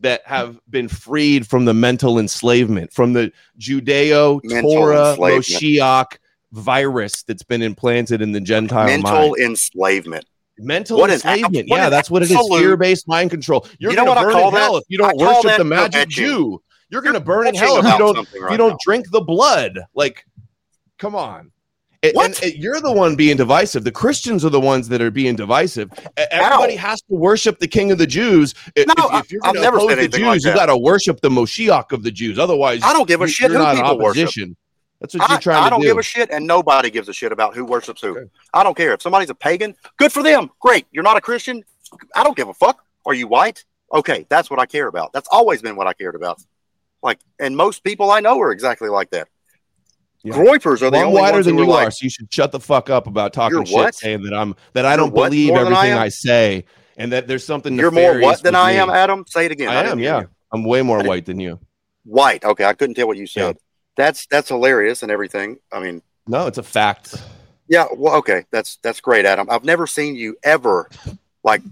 that 0.00 0.22
have 0.24 0.58
been 0.70 0.88
freed 0.88 1.46
from 1.46 1.64
the 1.64 1.74
mental 1.74 2.18
enslavement 2.18 2.92
from 2.92 3.12
the 3.12 3.30
judeo 3.58 4.40
torah 4.62 5.16
moshiach 5.18 6.16
virus 6.52 7.22
that's 7.24 7.42
been 7.42 7.60
implanted 7.62 8.22
in 8.22 8.32
the 8.32 8.40
gentile 8.40 8.86
mental 8.86 9.12
mind. 9.30 9.34
enslavement. 9.40 10.24
mental 10.58 10.98
What 10.98 11.10
enslavement. 11.10 11.66
yeah 11.68 11.88
that's 11.90 12.10
what 12.10 12.22
it 12.22 12.30
is. 12.30 12.38
fear-based 12.58 13.06
mind 13.08 13.30
control. 13.30 13.66
You're 13.78 13.90
You 13.92 13.96
know 13.96 14.06
gonna 14.06 14.20
I 14.20 14.24
burn 14.24 14.32
call 14.32 14.48
in 14.48 14.54
that? 14.54 14.60
hell 14.60 14.76
if 14.78 14.84
you 14.88 14.98
don't 14.98 15.18
call 15.18 15.42
worship 15.42 15.58
the 15.58 15.64
magic 15.64 16.08
jew 16.08 16.62
you're 16.88 17.02
gonna 17.02 17.20
burn 17.20 17.46
in 17.46 17.54
hell 17.54 17.76
if 17.78 17.84
you 17.84 17.98
don't 17.98 18.16
something 18.16 18.42
if 18.44 18.50
you 18.50 18.56
don't 18.56 18.70
now. 18.70 18.76
drink 18.84 19.10
the 19.10 19.20
blood. 19.20 19.78
Like 19.94 20.24
come 20.98 21.14
on 21.14 21.52
And- 22.02 22.14
What? 22.14 22.26
and- 22.26 22.42
and 22.44 22.54
you're 22.62 22.80
the 22.80 22.92
one 22.92 23.14
being 23.14 23.36
divisive 23.36 23.84
the 23.84 23.92
christians 23.92 24.42
are 24.44 24.48
the 24.50 24.60
ones 24.60 24.88
that 24.88 25.02
are 25.02 25.10
being 25.10 25.36
divisive 25.36 25.90
everybody 26.16 26.74
has 26.76 27.02
to 27.02 27.14
worship 27.14 27.58
the 27.58 27.68
king 27.68 27.92
of 27.92 27.98
the 27.98 28.06
jews 28.06 28.54
if, 28.74 28.86
No, 28.86 28.94
if- 28.96 29.24
if 29.26 29.32
you're 29.32 29.40
I've 29.44 29.54
going 29.54 29.56
to 29.56 29.60
never 29.62 29.76
oppose 29.76 29.96
the 29.96 30.08
jews 30.08 30.26
like 30.26 30.44
you 30.44 30.54
got 30.54 30.66
to 30.66 30.78
worship 30.78 31.20
the 31.20 31.28
moshiach 31.28 31.92
of 31.92 32.02
the 32.02 32.10
jews 32.10 32.38
otherwise 32.38 32.80
I 32.82 32.92
don't 32.94 33.06
give 33.06 33.20
a 33.20 33.24
you- 33.24 33.28
shit 33.30 33.50
you're 33.50 33.62
who 33.64 33.76
people 33.76 33.98
worship. 33.98 34.30
that's 35.00 35.14
what 35.14 35.28
I, 35.30 35.34
you're 35.34 35.40
trying 35.40 35.56
I 35.58 35.60
to 35.60 35.62
do. 35.62 35.66
I 35.66 35.70
don't 35.70 35.80
do 35.82 35.86
give 35.88 35.98
a 35.98 36.02
shit, 36.02 36.30
and 36.30 36.46
nobody 36.46 36.90
gives 36.90 37.08
a 37.08 37.12
shit 37.12 37.32
about 37.32 37.54
who 37.54 37.64
worships 37.64 38.00
who. 38.02 38.16
Okay. 38.18 38.30
I 38.52 38.62
don't 38.62 38.76
care 38.76 38.92
if 38.94 39.00
somebody's 39.02 39.30
a 39.30 39.34
pagan. 39.34 39.74
Good 39.98 40.12
for 40.12 40.22
them. 40.22 40.50
Great. 40.60 40.86
You're 40.92 41.02
not 41.04 41.16
a 41.16 41.22
Christian. 41.22 41.64
I 42.14 42.22
don't 42.22 42.36
give 42.36 42.48
a 42.48 42.54
fuck. 42.54 42.84
Are 43.06 43.14
you 43.14 43.26
white? 43.26 43.64
Okay, 43.94 44.26
that's 44.28 44.50
what 44.50 44.60
I 44.60 44.66
care 44.66 44.88
about. 44.88 45.12
That's 45.14 45.28
always 45.32 45.62
been 45.62 45.74
what 45.76 45.86
I 45.86 45.94
cared 45.94 46.14
about. 46.16 46.42
Like, 47.02 47.18
and 47.38 47.56
most 47.56 47.82
people 47.82 48.10
I 48.10 48.20
know 48.20 48.38
are 48.40 48.52
exactly 48.52 48.90
like 48.90 49.08
that. 49.10 49.28
Yeah. 50.22 50.34
Groypers 50.34 50.82
are 50.82 50.90
the 50.90 50.98
only 50.98 51.18
wider 51.18 51.36
ones 51.36 51.46
than 51.46 51.56
you 51.56 51.66
like, 51.66 51.88
are, 51.88 51.90
so 51.90 52.04
you 52.04 52.10
should 52.10 52.32
shut 52.32 52.52
the 52.52 52.60
fuck 52.60 52.90
up 52.90 53.06
about 53.06 53.32
talking 53.32 53.64
shit, 53.64 53.74
what? 53.74 53.94
saying 53.94 54.22
that 54.24 54.34
I'm 54.34 54.54
that 54.74 54.84
I 54.84 54.90
You're 54.90 54.98
don't 54.98 55.14
what 55.14 55.30
believe 55.30 55.48
more 55.48 55.64
than 55.64 55.72
I 55.72 55.88
everything? 55.88 55.98
I, 55.98 56.08
say, 56.10 56.64
and 56.98 57.12
that 57.12 57.26
there's 57.26 57.44
something. 57.44 57.78
You're 57.78 57.90
more 57.90 58.20
what 58.20 58.42
than 58.42 58.54
I 58.54 58.72
am, 58.72 58.90
Adam? 58.90 59.24
Say 59.26 59.46
it 59.46 59.52
again. 59.52 59.70
I 59.70 59.82
didn't 59.82 59.92
am, 59.92 60.00
yeah. 60.00 60.24
I'm 60.52 60.64
way 60.64 60.82
more 60.82 61.02
white 61.02 61.24
than 61.24 61.40
you. 61.40 61.58
White. 62.04 62.44
Okay, 62.44 62.64
I 62.64 62.74
couldn't 62.74 62.96
tell 62.96 63.06
what 63.06 63.16
you 63.16 63.26
said. 63.26 63.56
That's 63.96 64.26
that's 64.26 64.48
hilarious 64.48 65.02
and 65.02 65.10
everything. 65.10 65.58
I 65.72 65.80
mean, 65.80 66.02
No, 66.26 66.46
it's 66.46 66.58
a 66.58 66.62
fact. 66.62 67.14
Yeah, 67.68 67.86
well, 67.96 68.16
okay, 68.16 68.44
that's 68.50 68.76
that's 68.82 69.00
great, 69.00 69.24
Adam. 69.24 69.48
I've 69.50 69.64
never 69.64 69.86
seen 69.86 70.16
you 70.16 70.36
ever 70.42 70.90
like 71.44 71.62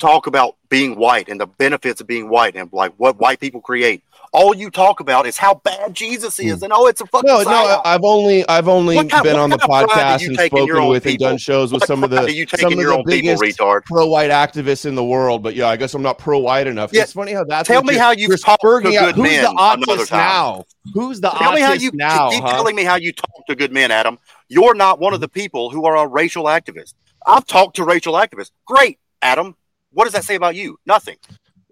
talk 0.00 0.26
about 0.26 0.56
being 0.68 0.96
white 0.96 1.28
and 1.28 1.40
the 1.40 1.46
benefits 1.46 2.00
of 2.00 2.06
being 2.06 2.28
white 2.28 2.56
and 2.56 2.72
like 2.72 2.92
what 2.96 3.18
white 3.18 3.38
people 3.40 3.60
create. 3.60 4.02
All 4.32 4.54
you 4.54 4.70
talk 4.70 5.00
about 5.00 5.26
is 5.26 5.36
how 5.36 5.54
bad 5.54 5.92
Jesus 5.92 6.38
is, 6.38 6.62
and 6.62 6.72
oh, 6.72 6.86
it's 6.86 7.00
a 7.00 7.06
fucking 7.06 7.28
Hmm. 7.28 7.42
No, 7.42 7.50
no. 7.50 7.80
I- 7.84 7.94
I've 7.94 8.04
only 8.04 8.48
I've 8.48 8.68
only 8.68 8.94
kind- 9.08 9.24
been 9.24 9.34
on 9.36 9.50
the 9.50 9.58
kind 9.58 9.82
of 9.84 9.90
pride 9.90 10.18
do 10.20 10.24
podcast 10.26 10.28
and 10.28 10.38
take 10.38 10.52
in 10.52 10.66
your 10.66 10.76
spoken 10.76 10.88
with 10.88 11.06
and 11.06 11.18
done 11.18 11.36
shows 11.38 11.72
with 11.72 11.80
What 11.80 11.88
some 11.88 12.04
of 12.04 12.10
the 12.10 12.32
you 12.32 12.46
some 12.46 12.72
of 12.72 12.78
the 12.78 12.84
people, 12.84 13.02
biggest 13.04 13.58
pro-white 13.86 14.30
activists 14.30 14.86
in 14.86 14.94
the 14.94 15.02
world. 15.04 15.42
But 15.42 15.56
yeah, 15.56 15.66
I 15.66 15.76
guess 15.76 15.94
I'm 15.94 16.02
not 16.02 16.18
pro-white 16.18 16.68
enough. 16.68 16.90
Yeah, 16.92 17.02
It's 17.02 17.12
funny 17.12 17.32
how 17.32 17.42
that's 17.42 17.66
tell 17.66 17.82
me 17.82 17.96
how 17.96 18.12
you've 18.12 18.30
to 18.30 18.36
spurging 18.36 18.94
out. 18.96 19.06
good 19.06 19.14
Who's 19.16 19.24
men 19.30 19.42
the 19.42 19.50
another 19.50 19.96
autist 20.04 20.08
time. 20.10 20.18
now? 20.20 20.64
Who's 20.94 21.20
the 21.20 21.30
Tell 21.30 21.52
me 21.52 21.60
how 21.62 21.72
you 21.72 21.90
now? 21.94 22.30
keep 22.30 22.42
huh? 22.44 22.52
telling 22.52 22.76
me 22.76 22.84
how 22.84 22.94
you 22.94 23.12
talk 23.12 23.46
to 23.48 23.56
good 23.56 23.72
men, 23.72 23.90
Adam. 23.90 24.16
You're 24.48 24.74
not 24.74 25.00
one 25.00 25.12
of 25.12 25.20
the 25.20 25.28
people 25.28 25.70
who 25.70 25.86
are 25.86 25.96
a 25.96 26.06
racial 26.06 26.44
activist. 26.44 26.94
I've 27.26 27.46
talked 27.46 27.74
to 27.76 27.84
racial 27.84 28.14
activists. 28.14 28.52
Great, 28.64 29.00
Adam. 29.22 29.56
What 29.92 30.04
does 30.04 30.12
that 30.12 30.24
say 30.24 30.34
about 30.34 30.54
you? 30.54 30.78
Nothing. 30.86 31.16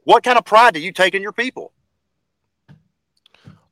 What 0.04 0.22
kind 0.22 0.38
of 0.38 0.44
pride 0.44 0.75
do 0.75 0.80
you 0.80 0.92
take 0.92 1.14
in 1.14 1.22
your 1.22 1.32
people? 1.32 1.72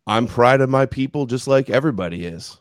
I'm 0.07 0.27
proud 0.27 0.61
of 0.61 0.69
my 0.71 0.87
people, 0.87 1.27
just 1.27 1.49
like 1.49 1.69
everybody 1.69 2.25
is. 2.27 2.59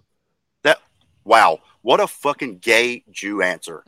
That 0.63 0.79
wow, 1.25 1.59
what 1.81 1.99
a 1.99 2.07
fucking 2.07 2.57
gay 2.59 3.03
Jew 3.11 3.41
answer. 3.43 3.83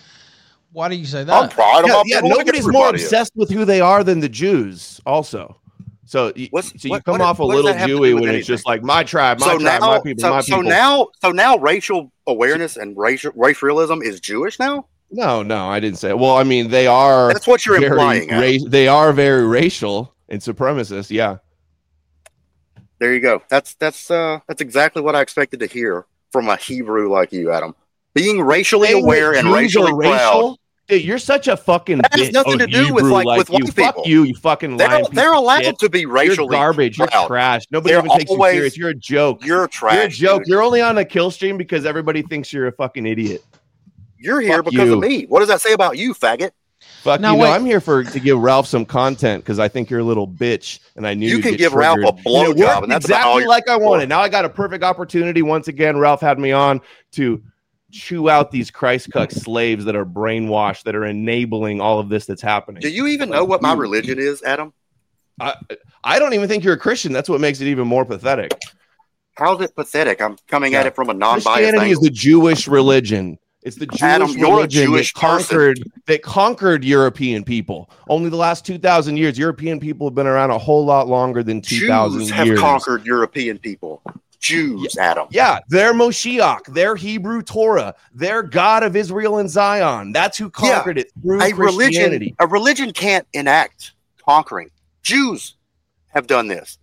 Why 0.72 0.88
do 0.88 0.96
you 0.96 1.04
say 1.04 1.24
that? 1.24 1.32
I'm 1.32 1.48
proud 1.48 1.84
of 1.84 1.88
yeah, 1.88 1.92
my 1.94 2.02
yeah, 2.06 2.16
people. 2.20 2.28
like 2.30 2.38
nobody's 2.46 2.62
more 2.66 2.72
everybody 2.86 2.96
is. 3.02 3.04
obsessed 3.04 3.32
with 3.36 3.50
who 3.50 3.64
they 3.64 3.80
are 3.80 4.02
than 4.04 4.20
the 4.20 4.28
Jews. 4.28 5.00
Also, 5.06 5.60
so 6.04 6.32
y- 6.36 6.48
What's- 6.50 6.68
so 6.70 6.74
you 6.84 6.90
what- 6.90 7.04
come 7.04 7.12
what- 7.18 7.20
off 7.22 7.38
a 7.38 7.44
little 7.44 7.72
that 7.72 7.88
Jewy 7.88 8.06
do 8.08 8.14
with 8.16 8.24
when 8.24 8.34
it's 8.34 8.46
just 8.46 8.66
like 8.66 8.82
my 8.82 9.02
tribe, 9.04 9.38
my 9.40 9.46
So 9.46 9.58
tribe, 9.58 9.80
now, 9.80 9.86
my 9.88 10.00
people, 10.00 10.20
so, 10.22 10.30
my 10.30 10.40
so 10.40 10.60
now, 10.60 11.08
so 11.22 11.30
now, 11.30 11.56
racial 11.58 12.12
awareness 12.26 12.76
and 12.76 12.96
racial 12.96 13.32
race 13.36 13.62
realism 13.62 14.00
is 14.02 14.20
Jewish 14.20 14.58
now. 14.58 14.86
No, 15.10 15.42
no, 15.42 15.68
I 15.68 15.80
didn't 15.80 15.98
say. 15.98 16.10
It. 16.10 16.18
Well, 16.18 16.36
I 16.36 16.44
mean, 16.44 16.70
they 16.70 16.86
are 16.86 17.32
That's 17.32 17.46
what 17.46 17.64
you're 17.66 17.82
implying. 17.82 18.28
Ra- 18.30 18.68
they 18.68 18.88
are 18.88 19.12
very 19.12 19.46
racial 19.46 20.14
and 20.28 20.40
supremacist. 20.40 21.10
Yeah, 21.10 21.38
There 22.98 23.14
you 23.14 23.20
go. 23.20 23.42
That's 23.48 23.74
that's 23.74 24.10
uh 24.10 24.40
that's 24.46 24.60
exactly 24.60 25.02
what 25.02 25.16
I 25.16 25.20
expected 25.22 25.60
to 25.60 25.66
hear 25.66 26.06
from 26.32 26.48
a 26.48 26.56
Hebrew 26.56 27.10
like 27.10 27.32
you, 27.32 27.50
Adam. 27.50 27.74
Being 28.14 28.40
racially 28.42 28.92
aware 28.92 29.34
and 29.34 29.50
racially 29.52 29.92
are 29.92 29.96
proud. 29.96 30.12
racial? 30.34 30.58
Dude, 30.88 31.04
you're 31.04 31.18
such 31.18 31.46
a 31.46 31.56
fucking. 31.56 31.98
That 31.98 32.18
has 32.18 32.32
nothing 32.32 32.54
Oh, 32.54 32.58
to 32.58 32.66
do 32.66 32.92
with, 32.92 33.04
Hebrew 33.04 33.22
like, 33.22 33.38
with 33.38 33.48
you. 33.50 33.64
white 33.64 33.72
Fuck 33.74 33.94
people. 33.94 34.10
you, 34.10 34.24
you 34.24 34.34
fucking 34.34 34.76
They're 34.76 34.88
lying. 34.88 35.04
they're 35.12 35.32
allowed 35.32 35.62
shit. 35.62 35.78
to 35.78 35.88
be 35.88 36.00
You're 36.00 36.10
racially 36.10 36.48
garbage. 36.48 36.98
You're 36.98 37.06
trash. 37.28 37.62
Nobody 37.70 37.94
They're 37.94 38.04
even 38.04 38.18
takes 38.18 38.30
always- 38.32 38.54
you 38.54 38.58
serious. 38.58 38.76
You're 38.76 38.88
a 38.90 38.94
joke. 38.94 39.44
You're 39.44 39.68
trash. 39.68 39.94
You're 39.94 40.04
a 40.04 40.08
joke. 40.08 40.38
dude. 40.42 40.48
You're 40.48 40.62
only 40.62 40.80
on 40.82 40.98
a 40.98 41.04
kill 41.04 41.30
stream 41.30 41.56
because 41.56 41.86
everybody 41.86 42.22
thinks 42.22 42.52
you're 42.52 42.66
a 42.66 42.72
fucking 42.72 43.06
idiot. 43.06 43.44
You're 44.20 44.40
here 44.40 44.62
fuck 44.62 44.70
because 44.70 44.88
you. 44.88 44.94
of 44.94 45.00
me. 45.00 45.24
What 45.24 45.40
does 45.40 45.48
that 45.48 45.60
say 45.60 45.72
about 45.72 45.96
you, 45.98 46.14
faggot? 46.14 46.50
Fuck 47.02 47.20
Now, 47.20 47.32
you. 47.34 47.38
wait. 47.40 47.48
No, 47.48 47.54
I'm 47.54 47.64
here 47.64 47.80
for 47.80 48.04
to 48.04 48.20
give 48.20 48.38
Ralph 48.38 48.66
some 48.66 48.84
content 48.84 49.42
because 49.42 49.58
I 49.58 49.68
think 49.68 49.90
you're 49.90 50.00
a 50.00 50.04
little 50.04 50.28
bitch, 50.28 50.78
and 50.96 51.06
I 51.06 51.14
knew 51.14 51.26
You 51.28 51.36
you'd 51.36 51.42
can 51.42 51.50
get 51.52 51.58
give 51.58 51.72
Ralph 51.74 51.98
a 51.98 52.02
triggered. 52.12 52.24
blowjob, 52.24 52.48
And 52.48 52.60
it 52.60 52.82
and 52.84 52.92
that's 52.92 53.06
about 53.06 53.22
all 53.26 53.38
exactly 53.38 53.48
like 53.48 53.68
I 53.68 53.76
wanted. 53.76 54.08
Now 54.08 54.20
I 54.20 54.28
got 54.28 54.44
a 54.44 54.48
perfect 54.48 54.84
opportunity 54.84 55.42
once 55.42 55.68
again. 55.68 55.96
Ralph 55.98 56.20
had 56.20 56.38
me 56.38 56.52
on 56.52 56.80
to 57.12 57.42
chew 57.90 58.30
out 58.30 58.50
these 58.52 58.70
Christ 58.70 59.10
cuck 59.12 59.30
slaves 59.32 59.84
that 59.86 59.96
are 59.96 60.06
brainwashed, 60.06 60.84
that 60.84 60.94
are 60.94 61.04
enabling 61.06 61.80
all 61.80 61.98
of 61.98 62.08
this 62.08 62.24
that's 62.26 62.42
happening. 62.42 62.80
Do 62.80 62.88
you 62.88 63.08
even 63.08 63.30
know 63.30 63.44
what 63.44 63.62
my 63.62 63.72
religion 63.72 64.18
is, 64.18 64.42
Adam? 64.42 64.72
I, 65.40 65.54
I 66.04 66.18
don't 66.18 66.34
even 66.34 66.48
think 66.48 66.62
you're 66.64 66.74
a 66.74 66.78
Christian. 66.78 67.12
That's 67.12 67.28
what 67.28 67.40
makes 67.40 67.60
it 67.60 67.66
even 67.66 67.88
more 67.88 68.04
pathetic. 68.04 68.52
How's 69.34 69.60
it 69.60 69.74
pathetic? 69.74 70.20
I'm 70.22 70.36
coming 70.48 70.74
at 70.74 70.86
it 70.86 70.94
from 70.94 71.08
a 71.10 71.14
non-biased 71.14 71.46
Christianity 71.46 71.86
is 71.90 71.96
angle. 71.98 72.02
the 72.04 72.10
Jewish 72.10 72.68
religion. 72.68 73.38
It's 73.62 73.76
the 73.76 73.86
Jewish 73.86 74.02
Adam, 74.02 74.30
you're 74.30 74.48
a 74.48 74.50
religion 74.52 74.86
Jewish 74.86 75.12
that 75.12 75.20
conquered 75.20 75.82
that 76.06 76.22
conquered 76.22 76.82
European 76.82 77.44
people. 77.44 77.90
Only 78.08 78.30
the 78.30 78.36
last 78.36 78.64
two 78.64 78.78
thousand 78.78 79.18
years, 79.18 79.38
European 79.38 79.78
people 79.78 80.06
have 80.06 80.14
been 80.14 80.26
around 80.26 80.50
a 80.50 80.58
whole 80.58 80.84
lot 80.84 81.08
longer 81.08 81.42
than 81.42 81.60
two 81.60 81.86
thousand 81.86 82.20
Jews 82.20 82.30
years. 82.30 82.48
have 82.48 82.58
conquered 82.58 83.04
European 83.04 83.58
people. 83.58 84.02
Jews, 84.40 84.96
Adam. 84.96 85.28
Yeah, 85.30 85.58
they're 85.68 85.92
Moshiach, 85.92 86.72
their 86.72 86.96
Hebrew 86.96 87.42
Torah, 87.42 87.94
their 88.14 88.42
God 88.42 88.82
of 88.82 88.96
Israel 88.96 89.36
and 89.36 89.50
Zion. 89.50 90.12
That's 90.12 90.38
who 90.38 90.48
conquered 90.48 90.96
it 90.96 91.12
through 91.20 91.42
A 91.42 91.52
religion, 91.52 91.66
Christianity. 91.76 92.34
a 92.38 92.46
religion 92.46 92.92
can't 92.94 93.26
enact 93.34 93.92
conquering. 94.24 94.70
Jews 95.02 95.56
have 96.08 96.26
done 96.26 96.48
this. 96.48 96.78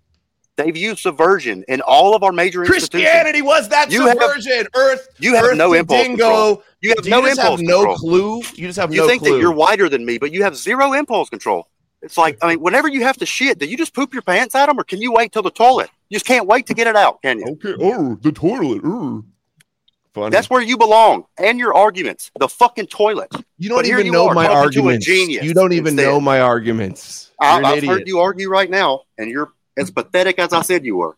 They've 0.57 0.75
used 0.75 0.99
subversion 0.99 1.63
in 1.67 1.81
all 1.81 2.15
of 2.15 2.23
our 2.23 2.31
major 2.31 2.63
institutions. 2.63 2.89
Christianity 2.89 3.41
was 3.43 3.69
that 3.69 3.91
You 3.91 4.07
have- 4.07 4.17
subversion. 4.19 4.67
Earth, 4.75 5.07
You 5.19 5.35
have 5.35 5.45
Earth 5.45 5.57
no 5.57 5.73
impulse 5.73 6.01
dingo. 6.01 6.17
control. 6.17 6.63
You 6.81 6.89
have 6.89 7.03
Do 7.03 7.09
no 7.11 7.17
you 7.19 7.27
just 7.27 7.39
impulse 7.39 7.59
have 7.59 7.67
no 7.67 7.77
control. 7.77 7.95
clue. 7.97 8.37
You 8.55 8.67
just 8.67 8.79
have 8.79 8.89
no. 8.89 8.95
You 8.95 9.01
no 9.01 9.07
think 9.07 9.21
clue. 9.23 9.33
that 9.33 9.39
you're 9.39 9.51
wider 9.51 9.87
than 9.87 10.03
me, 10.05 10.17
but 10.17 10.31
you 10.33 10.43
have 10.43 10.55
zero 10.57 10.93
impulse 10.93 11.29
control. 11.29 11.67
It's 12.01 12.17
like, 12.17 12.37
I 12.43 12.47
mean, 12.49 12.59
whenever 12.61 12.87
you 12.87 13.01
have 13.03 13.17
to 13.17 13.25
shit, 13.25 13.59
do 13.59 13.65
you 13.67 13.77
just 13.77 13.93
poop 13.93 14.13
your 14.13 14.21
pants 14.23 14.53
at 14.55 14.65
them 14.67 14.79
or 14.79 14.83
can 14.83 15.01
you 15.01 15.11
wait 15.11 15.31
till 15.31 15.41
the 15.43 15.49
toilet? 15.51 15.89
You 16.09 16.15
just 16.15 16.25
can't 16.25 16.47
wait 16.47 16.65
to 16.67 16.73
get 16.73 16.87
it 16.87 16.95
out, 16.95 17.21
can 17.21 17.39
you? 17.39 17.45
okay. 17.63 17.73
Oh, 17.79 18.17
the 18.21 18.31
toilet. 18.31 18.83
Ooh. 18.85 19.25
Funny. 20.13 20.31
That's 20.31 20.49
where 20.49 20.61
you 20.61 20.77
belong. 20.77 21.25
And 21.37 21.59
your 21.59 21.75
arguments, 21.75 22.31
the 22.39 22.47
fucking 22.47 22.87
toilet. 22.87 23.29
you 23.59 23.69
don't 23.69 23.79
but 23.79 23.85
even 23.87 24.05
you 24.07 24.11
know 24.11 24.27
are 24.27 24.33
my 24.33 24.47
talking 24.47 24.71
to 24.71 24.79
a 24.79 24.83
arguments. 24.93 25.07
You 25.07 25.53
don't 25.53 25.73
even 25.73 25.93
instead. 25.93 26.05
know 26.07 26.19
my 26.19 26.39
arguments. 26.39 27.31
You're 27.39 27.49
I, 27.51 27.57
an 27.59 27.65
I've 27.65 27.77
idiot. 27.77 27.93
heard 27.93 28.07
you 28.07 28.19
argue 28.19 28.49
right 28.49 28.69
now, 28.69 29.01
and 29.19 29.29
you're 29.29 29.51
as 29.77 29.91
pathetic 29.91 30.39
as 30.39 30.51
I 30.53 30.61
said 30.61 30.83
you 30.85 30.97
were. 30.97 31.15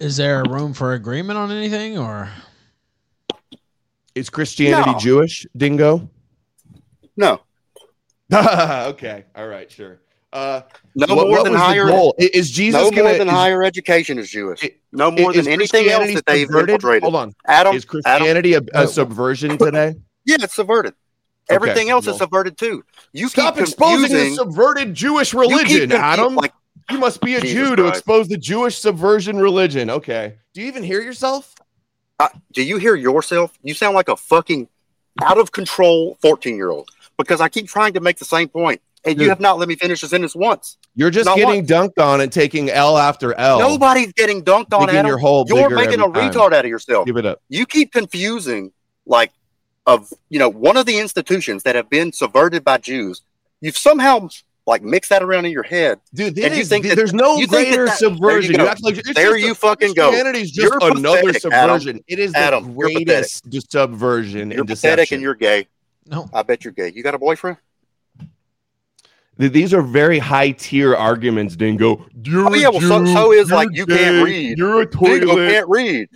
Is 0.00 0.16
there 0.16 0.40
a 0.42 0.48
room 0.48 0.72
for 0.72 0.94
agreement 0.94 1.38
on 1.38 1.50
anything, 1.50 1.98
or 1.98 2.30
Is 4.14 4.30
Christianity 4.30 4.92
No. 4.92 4.98
Jewish, 4.98 5.46
Dingo? 5.56 6.08
No, 7.16 7.40
okay. 8.32 9.24
All 9.36 9.46
right. 9.46 9.70
Sure. 9.70 10.00
Uh, 10.32 10.62
no 10.94 11.12
what, 11.14 11.26
more 11.26 11.36
what 11.38 11.44
than 11.44 11.54
higher. 11.54 11.86
goal? 11.88 12.14
Is 12.18 12.50
Jesus 12.50 12.80
No 12.80 12.90
gonna, 12.90 13.02
more 13.02 13.18
than 13.18 13.26
is- 13.28 13.34
higher 13.34 13.62
education 13.64 14.16
is 14.18 14.30
Jewish. 14.30 14.62
it- 14.62 14.80
no 14.92 15.10
more 15.10 15.32
than 15.32 15.48
anything 15.48 15.88
else 15.88 16.14
that 16.14 16.24
they've 16.26 16.46
subverted? 16.46 16.70
infiltrated. 16.74 17.02
Hold 17.02 17.16
on. 17.16 17.34
Adam, 17.46 17.74
Is 17.76 17.84
Christianity 17.84 18.54
a, 18.54 18.58
a 18.58 18.84
No. 18.84 18.86
subversion 18.86 19.58
today? 19.58 19.96
yeah, 20.24 20.36
it's 20.40 20.54
subverted. 20.54 20.94
Everything 21.50 21.90
else 21.90 22.06
well. 22.06 22.14
is 22.14 22.20
subverted 22.20 22.56
too. 22.56 22.84
You 23.12 23.28
Stop 23.28 23.54
keep 23.54 23.62
exposing 23.62 24.16
the 24.16 24.34
subverted 24.34 24.94
Jewish 24.94 25.34
religion, 25.34 25.92
Adam. 25.92 26.34
Like, 26.36 26.52
you 26.90 26.98
must 26.98 27.20
be 27.20 27.34
a 27.34 27.40
Jesus 27.40 27.68
Jew 27.68 27.76
to 27.76 27.88
expose 27.88 28.28
the 28.28 28.38
Jewish 28.38 28.78
subversion 28.78 29.38
religion. 29.38 29.90
Okay. 29.90 30.36
Do 30.54 30.60
you 30.60 30.66
even 30.68 30.82
hear 30.82 31.00
yourself? 31.00 31.54
uh, 32.18 32.28
do 32.52 32.62
you 32.62 32.76
hear 32.76 32.94
yourself? 32.94 33.58
You 33.62 33.74
sound 33.74 33.94
like 33.94 34.08
a 34.08 34.16
fucking 34.16 34.68
out 35.22 35.38
of 35.38 35.52
control 35.52 36.18
fourteen 36.20 36.56
year 36.56 36.70
old. 36.70 36.90
Because 37.16 37.40
I 37.40 37.48
keep 37.48 37.68
trying 37.68 37.92
to 37.94 38.00
make 38.00 38.18
the 38.18 38.24
same 38.24 38.48
point, 38.48 38.80
and 39.04 39.14
Dude. 39.16 39.24
you 39.24 39.28
have 39.28 39.40
not 39.40 39.58
let 39.58 39.68
me 39.68 39.76
finish 39.76 40.00
the 40.00 40.08
sentence 40.08 40.34
once. 40.34 40.78
You're 40.94 41.10
just 41.10 41.26
Not 41.26 41.36
getting 41.36 41.66
dunked 41.66 41.98
on 41.98 42.20
and 42.20 42.32
taking 42.32 42.70
L 42.70 42.96
after 42.96 43.34
L. 43.34 43.58
Nobody's 43.58 44.12
getting 44.12 44.42
dunked 44.42 44.72
on. 44.72 44.88
Your 45.06 45.18
hole 45.18 45.44
You're 45.48 45.70
making 45.70 46.00
a 46.00 46.04
time. 46.04 46.32
retard 46.32 46.52
out 46.52 46.64
of 46.64 46.70
yourself. 46.70 47.06
Give 47.06 47.16
it 47.16 47.26
up. 47.26 47.40
you 47.48 47.66
keep 47.66 47.92
confusing 47.92 48.72
like 49.06 49.32
of 49.86 50.12
you 50.28 50.38
know 50.38 50.48
one 50.48 50.76
of 50.76 50.86
the 50.86 50.98
institutions 50.98 51.62
that 51.64 51.74
have 51.74 51.88
been 51.90 52.12
subverted 52.12 52.64
by 52.64 52.78
Jews. 52.78 53.22
You've 53.60 53.76
somehow 53.76 54.28
like 54.66 54.82
mixed 54.82 55.08
that 55.10 55.22
around 55.22 55.46
in 55.46 55.52
your 55.52 55.62
head. 55.64 55.98
Dude, 56.14 56.38
And 56.38 56.54
you 56.54 56.60
is- 56.60 56.68
think 56.68 56.86
that- 56.86 56.94
there's 56.96 57.12
no 57.14 57.38
you 57.38 57.46
think 57.46 57.70
that 57.70 57.76
greater 57.76 57.84
there 57.86 57.92
you 57.92 57.96
subversion. 57.98 58.56
go. 58.56 58.62
You 58.62 58.68
like 58.82 58.94
There 59.14 59.32
just 59.32 59.38
you 59.44 59.52
a- 59.52 59.54
fucking 59.54 59.94
go. 59.94 60.08
Christianity 60.10 60.40
is 60.42 60.50
just 60.50 60.68
You're 60.72 60.78
another 60.96 61.22
pathetic, 61.32 61.52
Adam. 61.52 61.80
subversion. 61.80 62.04
It 62.06 62.18
is 62.18 62.34
Adam, 62.34 62.64
the 62.64 62.70
you're 62.70 62.90
greatest 63.04 63.70
subversion 63.70 64.50
You're 64.50 64.60
and 64.60 64.68
pathetic 64.68 64.96
deception. 65.08 65.14
and 65.16 65.22
you're 65.22 65.34
gay. 65.34 65.66
no? 66.06 66.28
I 66.32 66.42
bet 66.42 66.64
you're 66.64 66.72
gay. 66.72 66.92
You 66.94 67.02
got 67.02 67.14
a 67.14 67.18
boyfriend? 67.18 67.56
These 69.38 69.72
are 69.72 69.80
very 69.82 70.18
high 70.18 70.50
tier 70.50 70.94
arguments, 70.94 71.56
Dingo. 71.56 72.06
You're 72.24 72.46
Oh, 72.48 72.54
yeah, 72.54 72.68
well, 72.68 72.80
so- 72.82 73.04
so 73.06 73.32
is, 73.32 73.50
like, 73.50 73.70
you 73.72 73.86
can't 73.86 74.22
read. 74.24 74.58
You're 74.58 74.82
a 74.82 74.86
Dingo 74.86 75.26
toilet. 75.26 75.50
can't 75.50 75.68
read. 75.68 76.08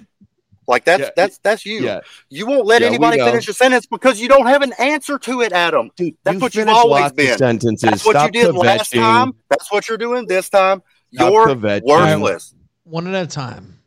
Like 0.66 0.84
that's 0.84 1.00
Yeah, 1.02 1.10
that's 1.16 1.38
that's 1.38 1.66
you. 1.66 1.84
Yeah, 1.84 2.00
You 2.30 2.46
won't 2.46 2.66
let 2.66 2.80
Yeah, 2.82 2.88
anybody 2.88 3.18
finish 3.18 3.48
a 3.48 3.52
sentence 3.52 3.86
because 3.86 4.20
you 4.20 4.28
don't 4.28 4.46
have 4.46 4.62
an 4.62 4.72
answer 4.78 5.18
to 5.18 5.42
it, 5.42 5.52
Adam. 5.52 5.90
dude, 5.96 6.14
That's 6.24 6.34
you 6.34 6.40
what 6.40 6.54
you've 6.54 6.68
always 6.68 7.02
lots 7.02 7.14
been. 7.14 7.38
sentences. 7.38 7.90
That's 7.90 8.04
what 8.06 8.12
Stop 8.12 8.26
you 8.26 8.32
did 8.32 8.54
last 8.54 8.92
time. 8.92 9.32
That's 9.50 9.70
what 9.70 9.88
you're 9.88 9.98
doing 9.98 10.26
this 10.26 10.48
time. 10.48 10.82
Stop 11.14 11.32
You're 11.32 11.46
kvetching. 11.48 11.82
worthless. 11.84 12.54
One 12.84 13.06
at 13.12 13.24
a 13.24 13.26
time. 13.26 13.78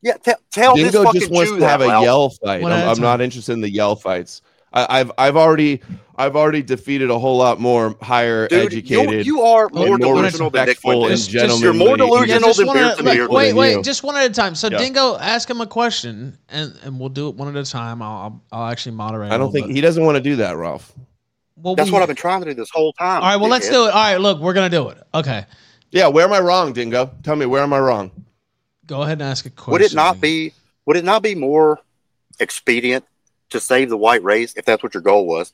Yeah, 0.00 0.14
te- 0.16 0.32
tell 0.50 0.74
this 0.74 0.92
Dingo 0.92 1.04
fucking 1.04 1.20
just 1.20 1.32
wants 1.32 1.50
Jew 1.52 1.58
to 1.60 1.68
have 1.68 1.80
a 1.80 1.86
Ralph. 1.86 2.02
yell 2.04 2.30
fight. 2.30 2.64
I'm, 2.64 2.72
a 2.72 2.90
I'm 2.90 3.00
not 3.00 3.20
interested 3.20 3.52
in 3.52 3.60
the 3.60 3.70
yell 3.70 3.94
fights. 3.94 4.42
I, 4.74 5.00
I've 5.00 5.12
I've 5.18 5.36
already 5.36 5.80
I've 6.16 6.36
already 6.36 6.62
defeated 6.62 7.10
a 7.10 7.18
whole 7.18 7.36
lot 7.36 7.58
more 7.60 7.96
higher 8.00 8.46
Dude, 8.48 8.72
you, 8.72 8.78
educated. 9.00 9.26
you 9.26 9.40
are 9.42 9.66
and 9.66 9.74
more 9.74 9.86
more 9.88 9.98
delusional 9.98 10.50
than 10.50 10.66
Dick 10.66 10.76
respectful 10.76 11.02
and 11.06 11.10
Just- 11.16 11.30
just- 11.30 11.60
you're 11.62 11.72
more 11.74 11.96
delusional 11.96 12.40
just 12.50 12.58
than 12.58 12.66
one 12.68 12.76
at- 12.78 12.98
Beard 12.98 13.28
like, 13.28 13.30
wait, 13.30 13.46
than 13.48 13.56
wait, 13.56 13.72
you. 13.76 13.82
just 13.82 14.02
one 14.02 14.16
at 14.16 14.30
a 14.30 14.32
time. 14.32 14.54
So 14.54 14.68
Yeah. 14.70 14.78
Dingo, 14.78 15.16
ask 15.18 15.48
him 15.48 15.60
a 15.60 15.66
question, 15.66 16.38
and 16.48 16.74
and 16.84 16.98
we'll 17.00 17.08
do 17.08 17.28
it 17.28 17.34
one 17.34 17.48
at 17.54 17.56
a 17.56 17.68
time. 17.70 18.02
I'll 18.02 18.42
I'll, 18.52 18.60
I'll 18.62 18.70
actually 18.70 18.96
moderate. 18.96 19.32
I 19.32 19.38
don't 19.38 19.52
think 19.52 19.70
he 19.72 19.80
doesn't 19.80 20.04
want 20.04 20.16
to 20.16 20.22
do 20.22 20.36
that, 20.36 20.56
Ralph. 20.56 20.92
Well, 21.56 21.74
That's 21.74 21.88
we- 21.90 21.92
what 21.94 22.02
I've 22.02 22.08
been 22.08 22.16
trying 22.16 22.40
to 22.40 22.46
do 22.46 22.54
this 22.54 22.70
whole 22.70 22.92
time. 22.94 23.22
All 23.22 23.28
right, 23.28 23.36
well, 23.36 23.48
let's 23.50 23.68
dickhead. 23.68 23.72
do 23.72 23.84
it. 23.86 23.94
All 23.94 24.02
right, 24.02 24.16
look, 24.20 24.40
we're 24.40 24.52
gonna 24.54 24.68
do 24.70 24.88
it. 24.88 24.98
Okay, 25.14 25.44
Yeah, 25.90 26.08
where 26.08 26.24
am 26.26 26.32
I 26.32 26.40
wrong, 26.40 26.72
Dingo? 26.72 27.10
Tell 27.22 27.36
me 27.36 27.46
where 27.46 27.62
am 27.62 27.72
I 27.72 27.78
wrong? 27.80 28.10
go 28.86 29.02
ahead 29.02 29.12
and 29.12 29.22
ask 29.22 29.46
a 29.46 29.50
question. 29.50 29.72
Would 29.72 29.82
it 29.82 29.94
not 29.94 30.20
be? 30.20 30.52
Would 30.86 30.96
it 30.96 31.04
not 31.04 31.22
be 31.22 31.34
more 31.34 31.78
expedient 32.40 33.04
to 33.52 33.60
save 33.60 33.88
the 33.88 33.96
white 33.96 34.22
race, 34.22 34.54
if 34.56 34.64
that's 34.64 34.82
what 34.82 34.94
your 34.94 35.02
goal 35.02 35.26
was, 35.26 35.52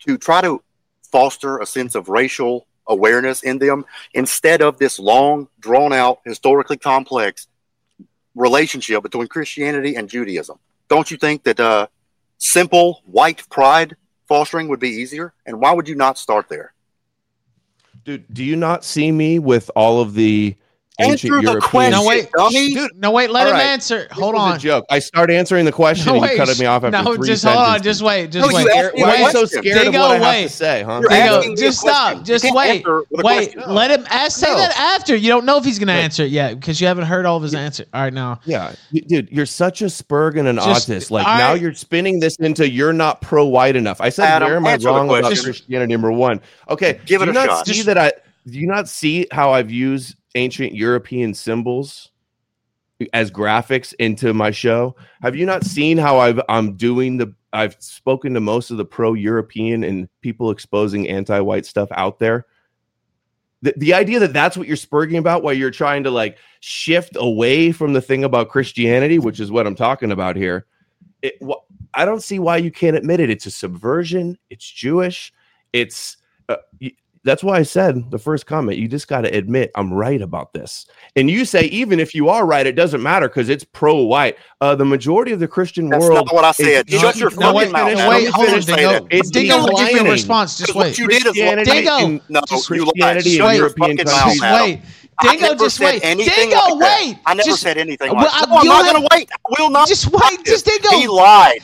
to 0.00 0.18
try 0.18 0.40
to 0.40 0.62
foster 1.10 1.58
a 1.58 1.66
sense 1.66 1.94
of 1.94 2.08
racial 2.08 2.66
awareness 2.88 3.42
in 3.42 3.58
them 3.58 3.84
instead 4.14 4.62
of 4.62 4.78
this 4.78 4.98
long, 4.98 5.48
drawn 5.60 5.92
out, 5.92 6.20
historically 6.24 6.76
complex 6.76 7.48
relationship 8.34 9.02
between 9.02 9.28
Christianity 9.28 9.94
and 9.96 10.08
Judaism? 10.08 10.58
Don't 10.88 11.10
you 11.10 11.16
think 11.16 11.44
that 11.44 11.58
uh, 11.58 11.88
simple 12.38 13.02
white 13.06 13.48
pride 13.50 13.96
fostering 14.28 14.68
would 14.68 14.80
be 14.80 14.90
easier? 14.90 15.32
And 15.44 15.60
why 15.60 15.72
would 15.72 15.88
you 15.88 15.94
not 15.94 16.18
start 16.18 16.48
there? 16.48 16.72
Dude, 18.04 18.32
do 18.32 18.44
you 18.44 18.54
not 18.54 18.84
see 18.84 19.10
me 19.10 19.40
with 19.40 19.70
all 19.74 20.00
of 20.00 20.14
the 20.14 20.56
ancient 20.98 21.32
Answer 21.32 21.36
the 21.36 21.42
European 21.42 21.60
question, 21.70 21.90
No, 21.92 22.06
wait. 22.06 22.30
dummy. 22.36 22.74
Dude, 22.74 22.90
No, 22.96 23.10
wait. 23.10 23.30
Let 23.30 23.42
All 23.42 23.52
him 23.52 23.58
right. 23.58 23.66
answer. 23.66 24.08
Hold 24.12 24.34
was 24.34 24.42
on. 24.42 24.56
A 24.56 24.58
joke. 24.58 24.84
I 24.90 24.98
start 24.98 25.30
answering 25.30 25.64
the 25.64 25.72
question 25.72 26.06
No, 26.14 26.22
and 26.22 26.30
you 26.32 26.36
cut 26.36 26.58
me 26.58 26.66
off 26.66 26.84
after 26.84 27.02
no, 27.02 27.14
three 27.16 27.26
just 27.28 27.42
sentences. 27.42 27.64
hold 27.64 27.76
on. 27.76 27.82
Just 27.82 28.02
wait. 28.02 28.30
Just 28.32 28.48
No, 28.50 28.56
wait. 28.56 28.68
asked 28.68 28.94
me 28.94 29.02
Why 29.02 29.08
are 29.10 29.16
you 29.18 29.30
so 29.30 29.44
scared 29.44 29.64
Dingo, 29.64 29.88
of 29.88 29.94
what 29.94 30.10
I 30.10 30.14
have 30.14 30.22
wait. 30.22 30.42
to 30.44 30.48
say, 30.48 30.82
huh? 30.82 30.98
You're 31.02 31.08
Dingo, 31.10 31.36
asking 31.36 31.48
me 31.50 31.54
a 31.54 31.56
just 31.64 31.80
stop. 31.80 32.24
Just 32.24 32.54
wait. 32.54 32.70
answer 32.78 32.98
with 33.10 33.20
a 33.20 33.26
Wait. 33.26 33.52
question. 33.54 33.74
Let 33.74 33.90
him 33.90 34.06
ask. 34.10 34.38
Say 34.38 34.50
No. 34.50 34.56
that 34.56 34.78
after. 34.78 35.14
You 35.16 35.28
don't 35.28 35.44
know 35.44 35.58
if 35.58 35.64
he's 35.64 35.78
gonna 35.78 35.92
answer 35.92 36.22
it 36.24 36.30
yet 36.30 36.58
because 36.58 36.80
you 36.80 36.86
haven't 36.86 37.04
heard 37.06 37.26
all 37.26 37.36
of 37.36 37.42
his 37.42 37.54
answer. 37.54 37.84
All 37.92 38.02
right, 38.02 38.12
now. 38.12 38.40
Yeah, 38.44 38.72
dude, 38.92 39.28
you're 39.30 39.46
such 39.46 39.82
a 39.82 39.86
spurg 39.86 40.38
and 40.38 40.48
an 40.48 40.56
Just- 40.56 40.88
autist. 40.88 41.10
Like 41.10 41.26
now 41.26 41.52
right. 41.52 41.60
you're 41.60 41.74
spinning 41.74 42.20
this 42.20 42.36
into 42.36 42.68
you're 42.70 42.92
not 42.92 43.20
pro-white 43.20 43.76
enough. 43.76 44.00
I 44.00 44.08
said, 44.08 44.26
Adam, 44.26 44.48
where 44.48 44.56
am 44.56 44.66
I 44.66 44.76
wrong 44.76 45.08
about 45.08 45.24
question. 45.24 45.44
Christianity? 45.44 45.92
Number 45.92 46.10
one, 46.12 46.40
okay, 46.70 47.00
Give 47.06 47.20
do 47.20 47.24
it 47.24 47.26
you 47.26 47.30
a 47.30 47.34
not 47.34 47.46
shot. 47.48 47.66
See 47.66 47.82
that 47.82 47.98
I 47.98 48.12
do 48.48 48.58
you 48.58 48.66
not 48.66 48.88
see 48.88 49.26
how 49.32 49.50
I've 49.52 49.70
used 49.70 50.14
ancient 50.36 50.74
European 50.74 51.34
symbols 51.34 52.10
as 53.12 53.30
graphics 53.30 53.92
into 53.98 54.32
my 54.32 54.50
show? 54.50 54.94
Have 55.22 55.34
you 55.34 55.44
not 55.44 55.64
seen 55.64 55.98
how 55.98 56.18
I've 56.18 56.40
I'm 56.48 56.76
doing 56.76 57.16
the 57.16 57.34
I've 57.52 57.76
spoken 57.80 58.34
to 58.34 58.40
most 58.40 58.70
of 58.70 58.76
the 58.76 58.84
pro-European 58.84 59.82
and 59.82 60.08
people 60.20 60.50
exposing 60.50 61.08
anti-white 61.08 61.66
stuff 61.66 61.88
out 61.92 62.18
there? 62.18 62.46
the, 63.62 63.74
the 63.76 63.94
idea 63.94 64.18
that 64.20 64.32
that's 64.32 64.56
what 64.56 64.68
you're 64.68 64.76
spurging 64.76 65.18
about 65.18 65.42
while 65.42 65.54
you're 65.54 65.70
trying 65.70 66.04
to 66.04 66.10
like 66.10 66.38
shift 66.60 67.16
away 67.16 67.72
from 67.72 67.92
the 67.92 68.00
thing 68.00 68.24
about 68.24 68.48
christianity 68.48 69.18
which 69.18 69.40
is 69.40 69.50
what 69.50 69.66
i'm 69.66 69.74
talking 69.74 70.12
about 70.12 70.36
here 70.36 70.66
it, 71.22 71.34
wh- 71.42 71.64
i 71.94 72.04
don't 72.04 72.22
see 72.22 72.38
why 72.38 72.56
you 72.56 72.70
can't 72.70 72.96
admit 72.96 73.20
it 73.20 73.30
it's 73.30 73.46
a 73.46 73.50
subversion 73.50 74.38
it's 74.50 74.70
jewish 74.70 75.32
it's 75.72 76.16
uh, 76.48 76.56
that's 77.26 77.44
why 77.44 77.58
i 77.58 77.62
said 77.62 78.10
the 78.10 78.18
first 78.18 78.46
comment 78.46 78.78
you 78.78 78.88
just 78.88 79.08
got 79.08 79.20
to 79.22 79.28
admit 79.36 79.70
i'm 79.74 79.92
right 79.92 80.22
about 80.22 80.52
this 80.54 80.86
and 81.16 81.30
you 81.30 81.44
say 81.44 81.64
even 81.66 82.00
if 82.00 82.14
you 82.14 82.30
are 82.30 82.46
right 82.46 82.66
it 82.66 82.72
doesn't 82.76 83.02
matter 83.02 83.28
because 83.28 83.50
it's 83.50 83.64
pro-white 83.64 84.38
uh, 84.62 84.74
the 84.74 84.84
majority 84.84 85.32
of 85.32 85.40
the 85.40 85.48
christian 85.48 85.90
world 85.90 86.02
That's 86.02 86.14
not 86.26 86.32
what 86.34 86.44
I 86.44 86.52
said. 86.52 86.90
No, 86.90 86.98
Shut 86.98 87.16
your 87.16 87.28
no, 87.32 87.36
fucking 87.52 87.54
wait, 87.56 87.70
mouth. 87.72 87.92
no, 87.98 88.08
wait, 88.08 88.24
Let 88.24 88.32
hold 88.32 88.48
on, 88.48 88.60
Dingo. 88.62 89.06
It's 89.10 89.30
Dingo 89.30 89.58
will 89.58 89.76
give 89.76 89.90
you 89.90 90.00
a 90.06 90.10
response. 90.10 90.56
Just 90.56 90.68
Because 90.68 90.74
what 90.92 90.98
you 90.98 91.08
did 91.08 91.16
is 91.18 91.24
what 91.26 91.34
Christianity 91.34 91.70
Dingo. 91.70 91.98
in- 91.98 92.20
No, 92.30 92.40
Just 92.48 92.70
you 92.70 92.76
lied. 92.84 92.86
Christianity 92.94 93.30
in 93.32 93.36
Shut 93.36 93.54
your 93.54 93.54
European 93.66 93.96
fucking 93.98 94.12
mouth, 94.12 94.42
Adam. 94.42 94.64
wait. 94.70 94.80
Dingo, 95.22 95.54
just 95.54 95.76
said 95.76 95.84
wait. 95.84 96.04
anything 96.04 96.50
Dingo, 96.50 96.74
like 96.76 97.00
wait. 97.00 97.18
I 97.24 97.34
never 97.34 97.46
just, 97.48 97.62
said 97.62 97.78
anything 97.78 98.12
like 98.12 98.28
I- 98.30 98.40
that. 98.40 98.48
No, 98.50 98.56
I'm 98.58 98.66
not 98.66 98.92
going 98.92 99.02
to 99.02 99.08
wait. 99.12 99.30
I 99.32 99.54
will 99.58 99.70
not. 99.70 99.88
Just 99.88 100.08
wait. 100.10 100.44
Just 100.44 100.66
Dingo. 100.66 100.90
He 100.90 101.08
lied. 101.08 101.60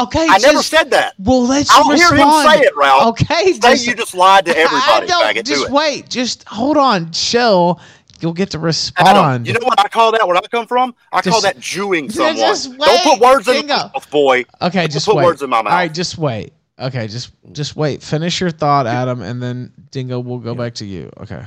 Okay, 0.00 0.26
I 0.30 0.38
never 0.38 0.62
said 0.62 0.90
that. 0.92 1.12
Well, 1.18 1.42
let's 1.46 1.70
I'll 1.70 1.90
respond. 1.90 2.18
hear 2.18 2.26
him 2.26 2.32
say 2.60 2.66
it, 2.66 2.74
Ralph. 2.74 3.08
Okay, 3.20 3.52
Say 3.52 3.58
just, 3.58 3.86
you 3.86 3.94
just 3.94 4.14
lied 4.14 4.46
to 4.46 4.50
everybody. 4.56 4.82
I 4.86 5.04
don't, 5.06 5.22
Faggot. 5.36 5.44
just 5.44 5.60
Do 5.62 5.66
it. 5.66 5.72
wait. 5.72 6.08
Just 6.08 6.44
hold 6.48 6.78
on. 6.78 7.12
Chill. 7.12 7.78
You'll 8.20 8.32
get 8.32 8.50
to 8.52 8.58
respond. 8.58 9.46
you 9.46 9.52
know 9.52 9.60
what 9.64 9.78
I 9.78 9.88
call 9.88 10.12
that? 10.12 10.26
Where 10.26 10.34
I 10.36 10.40
come 10.42 10.66
from? 10.66 10.94
I 11.12 11.20
call 11.20 11.42
that 11.42 11.58
Jewing 11.60 12.08
someone. 12.10 12.36
just 12.36 12.70
wait, 12.70 12.78
Don't 12.78 13.02
put 13.02 13.20
words 13.20 13.48
in 13.48 13.66
my 13.66 13.76
mouth, 13.76 14.10
boy. 14.10 14.44
okay, 14.62 14.82
Don't 14.82 14.90
just 14.92 15.04
put 15.06 15.16
wait. 15.16 15.24
words 15.26 15.42
in 15.42 15.50
my 15.50 15.60
mouth. 15.60 15.70
All 15.72 15.78
right, 15.78 15.92
just 15.92 16.16
wait. 16.16 16.54
Okay, 16.78 17.06
just 17.06 17.32
just 17.52 17.76
wait. 17.76 18.02
Finish 18.02 18.40
your 18.40 18.50
thought, 18.50 18.86
Adam, 18.86 19.20
and 19.20 19.42
then 19.42 19.70
Dingo 19.90 20.20
will 20.20 20.38
go 20.38 20.54
back 20.54 20.72
to 20.76 20.86
you. 20.86 21.10
Okay. 21.18 21.42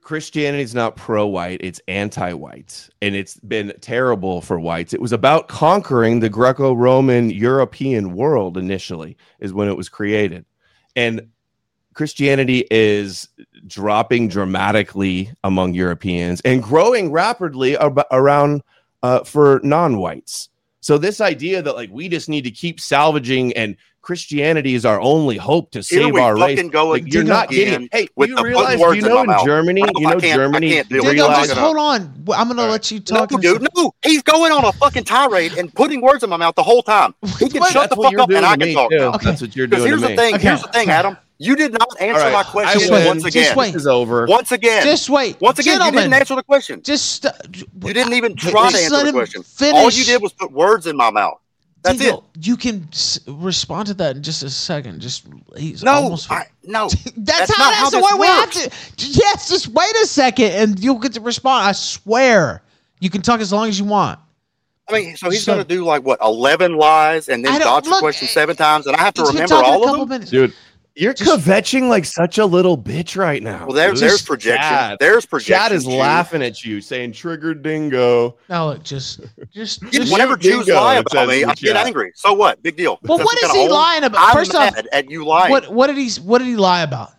Christianity 0.00 0.62
is 0.62 0.74
not 0.74 0.96
pro-white; 0.96 1.60
it's 1.62 1.80
anti-white, 1.88 2.88
and 3.00 3.14
it's 3.14 3.38
been 3.40 3.72
terrible 3.80 4.40
for 4.40 4.60
whites. 4.60 4.92
It 4.92 5.00
was 5.00 5.12
about 5.12 5.48
conquering 5.48 6.20
the 6.20 6.28
Greco-Roman 6.28 7.30
European 7.30 8.14
world 8.14 8.56
initially, 8.56 9.16
is 9.40 9.52
when 9.52 9.68
it 9.68 9.76
was 9.76 9.88
created, 9.88 10.44
and 10.94 11.28
Christianity 11.94 12.66
is 12.70 13.28
dropping 13.66 14.28
dramatically 14.28 15.32
among 15.44 15.74
Europeans 15.74 16.40
and 16.42 16.62
growing 16.62 17.12
rapidly 17.12 17.76
ab- 17.76 18.06
around 18.10 18.62
uh, 19.02 19.24
for 19.24 19.60
non-whites. 19.62 20.48
So 20.80 20.98
this 20.98 21.20
idea 21.20 21.62
that 21.62 21.74
like 21.74 21.90
we 21.92 22.08
just 22.08 22.28
need 22.28 22.42
to 22.42 22.50
keep 22.50 22.80
salvaging 22.80 23.52
and 23.52 23.76
Christianity 24.02 24.74
is 24.74 24.84
our 24.84 25.00
only 25.00 25.36
hope 25.36 25.70
to 25.70 25.82
save 25.82 26.14
our 26.16 26.34
race. 26.34 26.56
fucking 26.58 26.70
go 26.70 26.88
Like, 26.88 27.12
you're 27.12 27.22
not 27.22 27.48
getting. 27.48 27.88
Hey, 27.92 28.08
with 28.16 28.30
you 28.30 28.36
the 28.36 28.42
realize? 28.42 28.78
words 28.80 28.96
You 28.96 29.08
know 29.08 29.20
in 29.20 29.26
mouth. 29.28 29.44
Germany, 29.44 29.82
Ralph, 29.82 29.92
you 29.98 30.08
I 30.08 30.12
know 30.14 30.20
can't- 30.20 30.32
I 30.32 30.36
Germany. 30.44 30.70
can't 30.70 30.88
do 30.88 30.94
you 30.96 31.00
it. 31.00 31.04
Dingo, 31.04 31.12
realize 31.14 31.30
Realize 31.30 31.48
just 31.48 31.60
hold 31.60 31.76
on. 31.76 32.02
I'm 32.34 32.48
gonna 32.48 32.62
All 32.62 32.68
let 32.68 32.90
you 32.90 32.98
talk. 33.00 33.30
and- 33.30 33.40
dude, 33.40 33.66
no. 33.76 33.94
He's 34.04 34.22
going 34.22 34.50
on 34.52 34.64
a 34.64 34.72
fucking 34.72 35.04
tirade 35.04 35.52
and 35.56 35.72
putting 35.72 36.00
words 36.00 36.24
in 36.24 36.30
my 36.30 36.36
mouth 36.36 36.56
the 36.56 36.62
whole 36.64 36.82
time. 36.82 37.14
He 37.38 37.48
can 37.48 37.62
shut 37.70 37.90
the 37.90 37.96
fuck 37.96 38.18
up 38.18 38.28
and 38.30 38.44
I 38.44 38.54
to 38.54 38.58
can 38.58 38.68
me 38.68 38.74
talk 38.74 38.90
too. 38.90 38.98
now. 38.98 39.08
Okay. 39.14 39.24
That's 39.26 39.40
what 39.40 39.54
you're 39.56 39.66
doing 39.68 39.86
here's 39.86 40.00
to 40.02 40.08
the 40.08 40.16
thing. 40.16 40.34
Okay. 40.34 40.48
Here's 40.48 40.62
the 40.62 40.68
thing, 40.68 40.90
Adam. 40.90 41.16
You 41.38 41.56
did 41.56 41.72
not 41.72 41.88
answer 42.00 42.20
All 42.20 42.26
right, 42.26 42.32
my 42.32 42.40
I 42.40 42.42
question 42.44 42.92
win. 42.92 43.06
once 43.06 43.24
again. 43.24 43.42
Just 43.44 43.56
wait. 43.56 43.72
This 43.72 43.82
is 43.82 43.86
over. 43.88 44.26
Once 44.26 44.52
again. 44.52 44.84
Just 44.84 45.10
wait. 45.10 45.40
once 45.40 45.58
again, 45.58 45.80
you 45.84 45.90
didn't 45.90 46.12
answer 46.12 46.36
the 46.36 46.42
question. 46.44 46.82
Just 46.82 47.26
uh, 47.26 47.32
You 47.84 47.92
didn't 47.94 48.12
even 48.12 48.36
try 48.36 48.70
to 48.70 48.76
answer 48.78 49.04
the 49.04 49.12
question. 49.12 49.42
Finish. 49.42 49.74
All 49.74 49.90
you 49.90 50.04
did 50.04 50.22
was 50.22 50.32
put 50.32 50.52
words 50.52 50.86
in 50.86 50.96
my 50.96 51.10
mouth. 51.10 51.38
That's 51.82 51.98
Dingo, 51.98 52.18
it. 52.36 52.46
You 52.46 52.56
can 52.56 52.86
s- 52.92 53.18
respond 53.26 53.88
to 53.88 53.94
that 53.94 54.16
in 54.16 54.22
just 54.22 54.42
a 54.44 54.50
second. 54.50 55.00
Just 55.00 55.26
he's 55.56 55.82
No, 55.82 55.92
almost. 55.92 56.30
I, 56.30 56.46
no. 56.64 56.88
that's, 56.88 57.02
that's 57.16 57.56
how 57.56 57.64
not 57.64 57.70
that's 57.70 57.76
how 57.78 57.90
the 57.90 57.96
this 57.98 58.12
way 58.12 58.18
we 58.20 58.26
have 58.26 58.44
works. 58.54 58.94
to. 58.96 59.06
Yes, 59.08 59.48
just 59.48 59.68
wait 59.68 59.92
a 59.96 60.06
second 60.06 60.52
and 60.52 60.78
you'll 60.78 60.98
get 61.00 61.12
to 61.14 61.20
respond. 61.20 61.66
I 61.66 61.72
swear. 61.72 62.62
You 63.00 63.10
can 63.10 63.20
talk 63.20 63.40
as 63.40 63.52
long 63.52 63.68
as 63.68 63.78
you 63.80 63.84
want. 63.84 64.20
I 64.88 64.92
mean, 64.92 65.16
so 65.16 65.28
he's 65.30 65.42
So- 65.42 65.54
going 65.54 65.66
to 65.66 65.74
do 65.74 65.84
like 65.84 66.04
what, 66.04 66.20
eleven 66.22 66.76
lies 66.76 67.28
and 67.28 67.44
then 67.44 67.60
dodge 67.60 67.84
the 67.84 67.90
look, 67.90 68.00
question 68.00 68.28
seven 68.28 68.54
times, 68.56 68.86
and 68.86 68.94
I 68.94 69.00
have 69.00 69.14
to 69.14 69.22
remember 69.22 69.48
talking 69.48 69.72
a 69.72 69.76
all 69.76 69.92
of 69.94 69.98
them. 70.00 70.08
minutes. 70.08 70.30
Dude, 70.30 70.52
you're 70.94 71.14
Just- 71.14 71.46
kvetching 71.46 71.88
like 71.88 72.04
such 72.04 72.38
a 72.38 72.44
little 72.46 72.76
bitch 72.76 73.16
right 73.16 73.42
now. 73.42 73.66
Well, 73.66 73.74
there, 73.74 73.94
there's 73.94 74.22
projection. 74.22 74.60
Chad. 74.62 74.98
There's 75.00 75.24
projection. 75.26 75.54
Chad 75.54 75.72
is 75.72 75.84
Jude. 75.84 75.94
laughing 75.94 76.42
at 76.42 76.64
you, 76.64 76.80
saying 76.80 77.12
"trigger 77.12 77.54
dingo." 77.54 77.98
Oh, 78.00 78.36
No, 78.48 78.66
look, 78.68 78.82
just, 78.82 79.20
just, 79.50 79.82
Yeah, 79.82 79.90
just. 79.90 80.12
Whenever 80.12 80.36
Dingo, 80.36 80.58
Jews 80.64 80.68
lie 80.74 80.96
it 80.96 81.00
about 81.00 81.12
says 81.12 81.28
me, 81.28 81.44
I 81.44 81.54
get 81.54 81.58
chat. 81.74 81.86
angry. 81.86 82.12
So 82.14 82.32
what? 82.34 82.62
Big 82.62 82.76
deal. 82.76 82.98
Well, 83.02 83.18
Because 83.18 83.24
what 83.26 83.34
we 83.34 83.36
is 83.38 83.42
gotta 83.48 83.52
he 83.54 83.58
hold- 83.66 83.70
lying 83.72 84.04
about? 84.04 84.28
I'm 84.28 84.34
First 84.34 84.54
off, 84.54 84.74
mad 84.74 84.88
at 84.92 85.10
you 85.10 85.24
lying. 85.24 85.50
what 85.50 85.72
what 85.72 85.86
did 85.88 85.96
he 85.96 86.10
what 86.20 86.38
did 86.38 86.46
he 86.46 86.56
lie 86.56 86.82
about? 86.82 87.12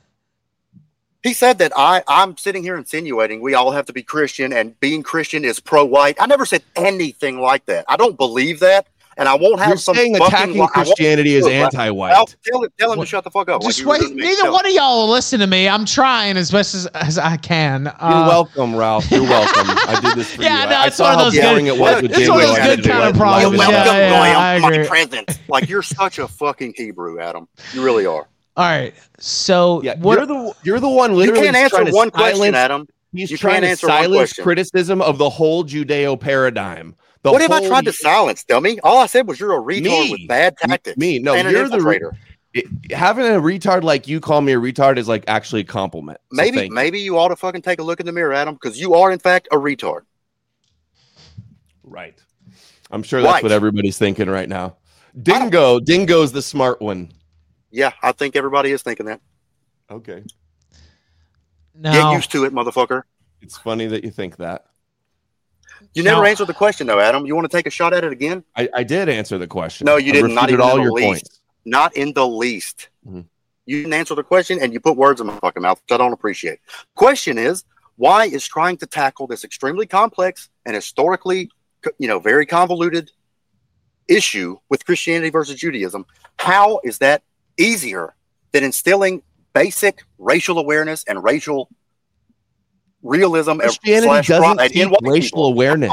He 1.23 1.31
said 1.33 1.57
that 1.59 1.71
I, 1.77 2.03
I'm 2.05 2.35
sitting 2.35 2.63
here 2.63 2.75
insinuating 2.75 3.41
we 3.41 3.53
all 3.53 3.71
have 3.71 3.85
to 3.85 3.93
be 3.93 4.03
Christian 4.03 4.51
and 4.51 4.77
being 4.81 5.03
Christian 5.03 5.45
is 5.45 5.57
pro 5.57 5.85
white. 5.85 6.17
I 6.19 6.25
never 6.25 6.45
said 6.45 6.63
anything 6.75 7.39
like 7.39 7.65
that. 7.67 7.85
I 7.87 7.95
don't 7.95 8.17
believe 8.17 8.59
that. 8.59 8.87
And 9.17 9.29
I 9.29 9.35
won't 9.35 9.59
have 9.59 9.67
You're 9.69 9.77
some 9.77 9.95
saying 9.95 10.15
fucking 10.15 10.27
attacking 10.33 10.61
li- 10.61 10.67
Christianity 10.67 11.35
is 11.35 11.45
anti-white. 11.45 12.11
Ralph, 12.11 12.35
tell, 12.43 12.63
him- 12.63 12.69
tell 12.79 12.91
him 12.91 12.97
What- 12.97 13.05
to 13.05 13.09
shut 13.09 13.23
the 13.23 13.29
fuck 13.31 13.47
up. 13.49 13.61
like 13.61 13.69
Just 13.69 13.79
you 13.81 13.87
wait. 13.87 13.99
doing 14.01 14.11
to 14.11 14.15
me. 14.17 14.23
Neither 14.23 14.51
one 14.51 14.65
of 14.65 14.71
y'all 14.71 15.01
will 15.05 15.13
listen 15.13 15.39
to 15.39 15.47
me. 15.47 15.69
I'm 15.69 15.85
trying 15.85 16.35
as 16.37 16.49
best 16.51 16.73
as, 16.75 16.87
as 16.87 17.17
I 17.17 17.37
can. 17.37 17.83
You're 17.83 17.93
Uh, 17.99 18.27
welcome, 18.27 18.75
Ralph. 18.75 19.09
You're 19.11 19.21
welcome. 19.23 19.65
I 19.69 19.99
did 20.01 20.15
this 20.17 20.33
for 20.33 20.41
Yeah, 20.43 20.63
you. 20.63 20.69
no, 20.69 20.75
I, 20.75 20.83
I 20.83 20.87
it's 20.87 20.95
saw 20.97 21.15
one 21.15 21.25
of 21.25 21.31
those 21.33 21.41
boring 21.43 21.65
good- 21.65 21.75
it 21.75 21.79
was 21.79 21.95
with 22.01 22.11
it's 22.11 22.17
Dingo. 22.19 22.31
one 22.33 22.41
of 22.41 22.47
those 22.49 22.57
I 22.57 22.61
had 22.61 22.79
good 22.83 22.89
kind 22.91 23.03
of 23.03 23.13
do 23.13 23.19
problems. 23.19 23.43
You're 23.57 23.63
and 23.63 23.71
Yeah, 23.71 23.85
yeah, 23.85 24.09
Graham, 24.09 24.37
I 24.37 24.59
my 24.59 24.71
agree. 24.71 24.87
present. 24.87 25.39
Like 25.47 25.69
you're 25.69 25.81
such 25.83 26.19
a 26.19 26.27
fucking 26.27 26.73
Hebrew, 26.75 27.19
Adam. 27.19 27.47
You 27.73 27.83
really 27.83 28.05
are. 28.05 28.27
all 28.57 28.65
right. 28.65 28.93
So 29.19 29.81
Yeah, 29.83 29.95
what? 29.99 30.17
you're 30.17 30.25
the 30.25 30.53
you're 30.63 30.79
the 30.79 30.89
one 30.89 31.11
You 31.11 31.17
literally 31.17 31.41
can't 31.43 31.55
answer 31.55 31.75
trying 31.77 31.85
to 31.87 31.91
one 31.93 32.09
question, 32.11 32.55
Adam. 32.55 32.87
He's 33.13 33.29
You 33.29 33.37
trying 33.37 33.61
can't 33.61 33.79
to 33.79 33.85
silence 33.85 34.33
criticism 34.33 35.01
of 35.01 35.17
the 35.19 35.29
whole 35.29 35.63
Judeo 35.63 36.19
paradigm. 36.19 36.95
The 37.23 37.31
what 37.31 37.41
have 37.41 37.51
I 37.51 37.59
whole- 37.59 37.67
tried 37.69 37.85
to 37.85 37.93
silence, 37.93 38.43
dummy? 38.43 38.79
All 38.81 38.97
I 38.99 39.05
said 39.07 39.27
was 39.27 39.39
you're 39.39 39.53
a 39.57 39.61
retard 39.61 39.83
Me. 39.83 40.11
with 40.11 40.27
bad 40.27 40.57
tactics. 40.57 40.97
Me, 40.97 41.19
no, 41.19 41.33
and 41.33 41.49
you're 41.49 41.67
the 41.69 41.79
re- 41.81 41.99
infiltrator. 41.99 42.17
it- 42.53 42.91
having 42.93 43.25
a 43.25 43.39
retard 43.39 43.83
like 43.83 44.07
you 44.07 44.19
call 44.19 44.41
me 44.41 44.51
a 44.53 44.57
retard 44.59 44.97
is 44.97 45.07
like 45.07 45.23
actually 45.27 45.61
a 45.61 45.65
compliment. 45.65 46.19
So 46.31 46.35
maybe 46.35 46.57
thank 46.57 46.69
you. 46.69 46.75
maybe 46.75 46.99
you 46.99 47.17
ought 47.17 47.29
to 47.29 47.35
fucking 47.37 47.61
take 47.61 47.79
a 47.79 47.83
look 47.83 47.99
in 48.01 48.05
the 48.05 48.11
mirror, 48.11 48.33
Adam, 48.33 48.55
because 48.55 48.79
you 48.79 48.93
are 48.95 49.11
in 49.11 49.19
fact 49.19 49.47
a 49.51 49.55
retard. 49.55 50.01
right. 51.83 52.17
I'm 52.91 53.03
sure 53.03 53.21
that's 53.21 53.33
Right. 53.35 53.43
what 53.43 53.51
everybody's 53.51 53.97
thinking 53.97 54.29
right 54.29 54.47
now. 54.49 54.77
Dingo, 55.19 55.79
Dingo's 55.79 56.31
the 56.31 56.41
smart 56.41 56.81
one. 56.81 57.11
Yeah, 57.71 57.91
I 58.03 58.11
think 58.11 58.35
everybody 58.35 58.71
is 58.71 58.83
thinking 58.83 59.05
that. 59.07 59.21
Okay, 59.89 60.23
Get 61.81 62.11
used 62.13 62.31
to 62.31 62.45
it, 62.45 62.53
motherfucker. 62.53 63.03
it's 63.41 63.57
funny 63.57 63.87
that 63.87 64.03
you 64.03 64.11
think 64.11 64.37
that. 64.37 64.65
You 65.93 66.03
never 66.03 66.21
Now- 66.21 66.27
answered 66.27 66.45
the 66.47 66.53
question 66.53 66.87
though, 66.87 66.99
Adam. 66.99 67.25
You 67.25 67.35
want 67.35 67.49
to 67.49 67.55
take 67.57 67.67
a 67.67 67.69
shot 67.69 67.93
at 67.93 68.03
it 68.03 68.11
again? 68.11 68.43
I, 68.55 68.69
I 68.73 68.83
did 68.83 69.09
answer 69.09 69.37
the 69.37 69.47
question. 69.47 69.85
No, 69.85 69.97
you 69.97 70.09
I 70.11 70.15
didn't. 70.15 70.33
Not 70.33 70.49
even 70.49 70.61
all 70.61 70.71
in 70.71 70.77
the 70.77 70.83
your 70.83 70.91
least. 70.93 71.07
points. 71.25 71.39
Not 71.65 71.95
in 71.95 72.13
the 72.13 72.27
least. 72.27 72.89
Mhm. 73.07 73.25
You 73.65 73.77
didn't 73.77 73.93
answer 73.93 74.15
the 74.15 74.23
question, 74.23 74.59
and 74.61 74.73
you 74.73 74.79
put 74.79 74.97
words 74.97 75.21
in 75.21 75.27
my 75.27 75.37
fucking 75.39 75.61
mouth, 75.61 75.81
which 75.87 75.93
I 75.93 75.97
don't 75.97 76.11
appreciate. 76.13 76.59
Question 76.95 77.37
is, 77.37 77.63
why 77.95 78.25
is 78.25 78.45
trying 78.45 78.75
to 78.77 78.85
tackle 78.85 79.27
this 79.27 79.43
extremely 79.43 79.85
complex 79.85 80.49
and 80.65 80.75
historically, 80.75 81.49
you 81.97 82.07
know, 82.07 82.19
very 82.19 82.45
convoluted 82.45 83.11
issue 84.07 84.57
with 84.69 84.85
Christianity 84.85 85.29
versus 85.29 85.55
Judaism? 85.55 86.05
How 86.37 86.79
is 86.83 86.97
that 86.97 87.23
easier 87.57 88.15
than 88.51 88.63
instilling 88.63 89.21
basic 89.53 90.03
racial 90.17 90.57
awareness 90.59 91.03
and 91.07 91.23
racial 91.23 91.69
realism 93.03 93.57
Christianity 93.59 94.07
slash 94.07 94.27
doesn't 94.27 94.55
pride 94.57 94.71
teach 94.71 94.87
white 94.87 94.99
racial 95.03 95.29
people? 95.29 95.45
awareness. 95.47 95.91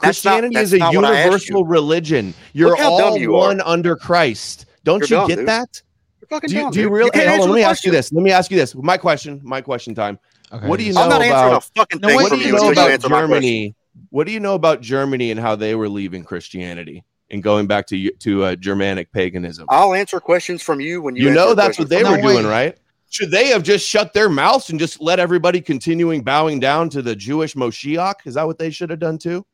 That's 0.00 0.24
not- 0.24 0.40
Christianity 0.40 0.54
that's 0.54 0.64
is 0.68 0.72
a 0.74 0.78
not 0.78 0.94
what 0.94 1.04
I 1.04 1.08
asked 1.18 1.24
universal 1.24 1.58
you. 1.60 1.66
religion. 1.66 2.34
You're 2.52 2.76
all 2.80 2.98
dumb 2.98 3.16
you 3.20 3.34
are. 3.36 3.48
one 3.48 3.60
under 3.62 3.96
Christ. 3.96 4.66
Don't 4.84 5.00
You're 5.08 5.20
you 5.20 5.22
dumb, 5.22 5.28
get 5.28 5.36
dude. 5.36 5.48
that? 5.48 5.82
You're 6.20 6.28
fucking 6.28 6.48
Do 6.50 6.54
you, 6.56 6.62
dumb, 6.62 6.70
do 6.72 6.78
you 6.80 6.84
dude. 6.86 6.92
really? 6.92 7.10
can't 7.10 7.24
hey, 7.24 7.36
hold 7.36 7.40
on, 7.42 7.48
let 7.50 7.52
the 7.54 7.58
me 7.60 7.62
ask 7.64 7.84
you 7.84 7.90
this. 7.92 8.12
Let 8.12 8.22
me 8.22 8.30
ask 8.30 8.50
you 8.50 8.56
this. 8.56 8.74
My 8.74 8.96
question. 8.96 9.40
My 9.42 9.60
question 9.60 9.94
time. 9.94 10.18
okay. 10.52 10.66
What 10.66 10.78
do 10.78 10.84
you 10.84 10.92
know 10.92 11.02
I'm 11.02 11.08
not 11.10 11.22
answering 11.22 11.48
about? 11.52 11.64
a 11.64 11.70
fucking 11.74 12.00
thing 12.00 12.16
wait, 12.16 12.22
What 12.22 12.30
do 12.32 12.38
you 12.38 12.46
you 12.46 12.52
know 12.52 12.58
until 12.58 12.66
you 12.68 12.72
about 12.72 12.90
answer 12.90 13.08
my 13.08 13.16
question. 13.26 13.30
Germany? 13.34 13.74
What 14.10 14.26
do 14.26 14.32
you 14.32 14.40
know 14.40 14.54
about 14.54 14.80
Germany 14.80 15.30
and 15.32 15.40
how 15.40 15.56
they 15.56 15.74
were 15.74 15.88
leaving 15.88 16.22
Christianity 16.24 17.04
and 17.30 17.42
going 17.42 17.66
back 17.66 17.86
to 17.88 18.10
to 18.10 18.44
uh, 18.44 18.54
Germanic 18.56 19.10
paganism? 19.12 19.66
I'll 19.68 19.92
answer 19.94 20.20
questions 20.20 20.62
from 20.62 20.80
you 20.80 21.02
when 21.02 21.16
you. 21.16 21.24
You 21.28 21.34
know 21.34 21.54
that's 21.54 21.78
what 21.78 21.88
they 21.88 22.02
from 22.02 22.12
were 22.12 22.16
me. 22.18 22.22
doing, 22.22 22.46
right? 22.46 22.78
Should 23.10 23.30
they 23.30 23.48
have 23.48 23.62
just 23.62 23.86
shut 23.88 24.12
their 24.12 24.28
mouths 24.28 24.70
and 24.70 24.78
just 24.78 25.00
let 25.00 25.18
everybody 25.18 25.60
continuing 25.60 26.22
bowing 26.22 26.60
down 26.60 26.90
to 26.90 27.00
the 27.02 27.16
Jewish 27.16 27.54
Moshiach? 27.54 28.14
Is 28.26 28.34
that 28.34 28.46
what 28.46 28.58
they 28.58 28.70
should 28.70 28.90
have 28.90 28.98
done 28.98 29.16
too? 29.18 29.46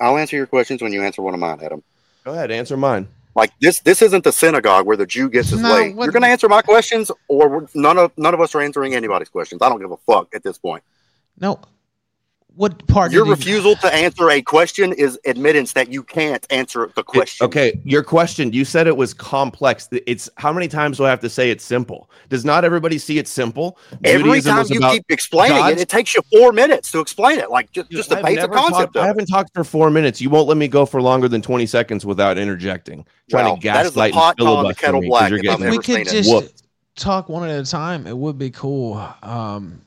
I'll 0.00 0.18
answer 0.18 0.36
your 0.36 0.46
questions 0.46 0.82
when 0.82 0.92
you 0.92 1.02
answer 1.02 1.22
one 1.22 1.32
of 1.34 1.40
mine, 1.40 1.58
Adam. 1.62 1.82
Go 2.24 2.32
ahead, 2.32 2.50
answer 2.50 2.76
mine. 2.76 3.08
Like 3.34 3.50
this, 3.60 3.80
this 3.80 4.02
isn't 4.02 4.24
the 4.24 4.32
synagogue 4.32 4.84
where 4.86 4.96
the 4.96 5.06
Jew 5.06 5.30
gets 5.30 5.48
his 5.50 5.60
No, 5.62 5.72
way. 5.72 5.92
what- 5.94 6.04
You're 6.04 6.12
going 6.12 6.22
to 6.22 6.28
answer 6.28 6.48
my 6.50 6.60
questions, 6.60 7.10
or 7.28 7.48
we're- 7.48 7.66
none 7.74 7.96
of 7.96 8.12
none 8.18 8.34
of 8.34 8.40
us 8.42 8.54
are 8.54 8.60
answering 8.60 8.94
anybody's 8.94 9.30
questions. 9.30 9.62
I 9.62 9.70
don't 9.70 9.80
give 9.80 9.90
a 9.90 9.96
fuck 9.96 10.34
at 10.34 10.42
this 10.42 10.58
point. 10.58 10.82
no. 11.38 11.58
What 12.54 12.86
part? 12.86 13.12
Your 13.12 13.24
did 13.24 13.28
he- 13.38 13.52
refusal 13.52 13.76
to 13.76 13.94
answer 13.94 14.28
a 14.30 14.42
question 14.42 14.92
is 14.92 15.18
admittance 15.24 15.72
that 15.72 15.90
you 15.90 16.02
can't 16.02 16.46
answer 16.50 16.90
the 16.94 17.00
It- 17.00 17.06
question. 17.06 17.46
okay, 17.46 17.80
your 17.84 18.02
question. 18.02 18.52
You 18.52 18.64
said 18.66 18.86
it 18.86 18.96
was 18.96 19.14
complex. 19.14 19.88
It's 20.06 20.28
how 20.36 20.52
many 20.52 20.68
times 20.68 20.98
do 20.98 21.06
I 21.06 21.10
have 21.10 21.20
to 21.20 21.30
say 21.30 21.50
it's 21.50 21.64
simple? 21.64 22.10
Does 22.28 22.44
not 22.44 22.64
everybody 22.64 22.98
see 22.98 23.18
it 23.18 23.26
simple? 23.26 23.78
Every 24.04 24.22
Judaism 24.24 24.50
time 24.50 24.58
was 24.60 24.70
you 24.70 24.78
about- 24.78 24.92
keep 24.92 25.04
explaining 25.08 25.56
God's- 25.58 25.80
it, 25.80 25.82
it 25.82 25.88
takes 25.88 26.14
you 26.14 26.20
four 26.30 26.52
minutes 26.52 26.92
to 26.92 27.00
explain 27.00 27.38
it. 27.38 27.50
Like 27.50 27.72
just, 27.72 27.90
just 27.90 28.10
the 28.10 28.18
I've 28.18 28.24
basic 28.24 28.52
concept 28.52 28.92
talked- 28.92 28.96
I 28.96 29.00
of 29.00 29.04
it. 29.04 29.08
haven't 29.08 29.26
talked 29.26 29.50
for 29.54 29.64
four 29.64 29.88
minutes. 29.90 30.20
You 30.20 30.28
won't 30.28 30.46
let 30.48 30.58
me 30.58 30.68
go 30.68 30.84
for 30.84 31.00
longer 31.00 31.28
than 31.28 31.40
twenty 31.40 31.66
seconds 31.66 32.04
without 32.04 32.36
interjecting, 32.38 33.06
trying 33.30 33.44
Well, 33.46 33.56
to 33.56 33.62
that 33.68 33.86
is 33.86 33.92
the 33.92 33.94
gaslight 34.00 34.12
pot 34.12 34.34
and 34.38 34.46
the 34.46 34.50
filibuster 34.50 34.80
kettle 34.86 35.00
me 35.00 35.08
'cause 35.08 35.10
black 35.18 35.30
you're 35.30 35.38
if 35.38 35.42
getting 35.44 35.64
if 35.66 35.70
we 35.70 35.78
could 35.78 36.08
just 36.08 36.30
whooped. 36.30 36.62
talk 36.96 37.28
one 37.30 37.48
at 37.48 37.58
a 37.58 37.64
time, 37.70 38.06
it 38.06 38.16
would 38.16 38.36
be 38.38 38.50
cool. 38.50 39.02
Um, 39.22 39.80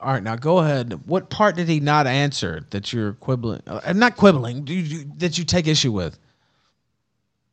all 0.00 0.12
right, 0.12 0.22
now 0.22 0.36
go 0.36 0.58
ahead. 0.58 1.00
What 1.06 1.28
part 1.28 1.56
did 1.56 1.68
he 1.68 1.80
not 1.80 2.06
answer 2.06 2.64
that 2.70 2.92
you're 2.92 3.14
quibbling? 3.14 3.62
Uh, 3.66 3.92
not 3.94 4.16
quibbling. 4.16 4.64
Do 4.64 4.72
you, 4.72 5.10
that 5.16 5.38
you 5.38 5.44
take 5.44 5.66
issue 5.66 5.90
with? 5.90 6.18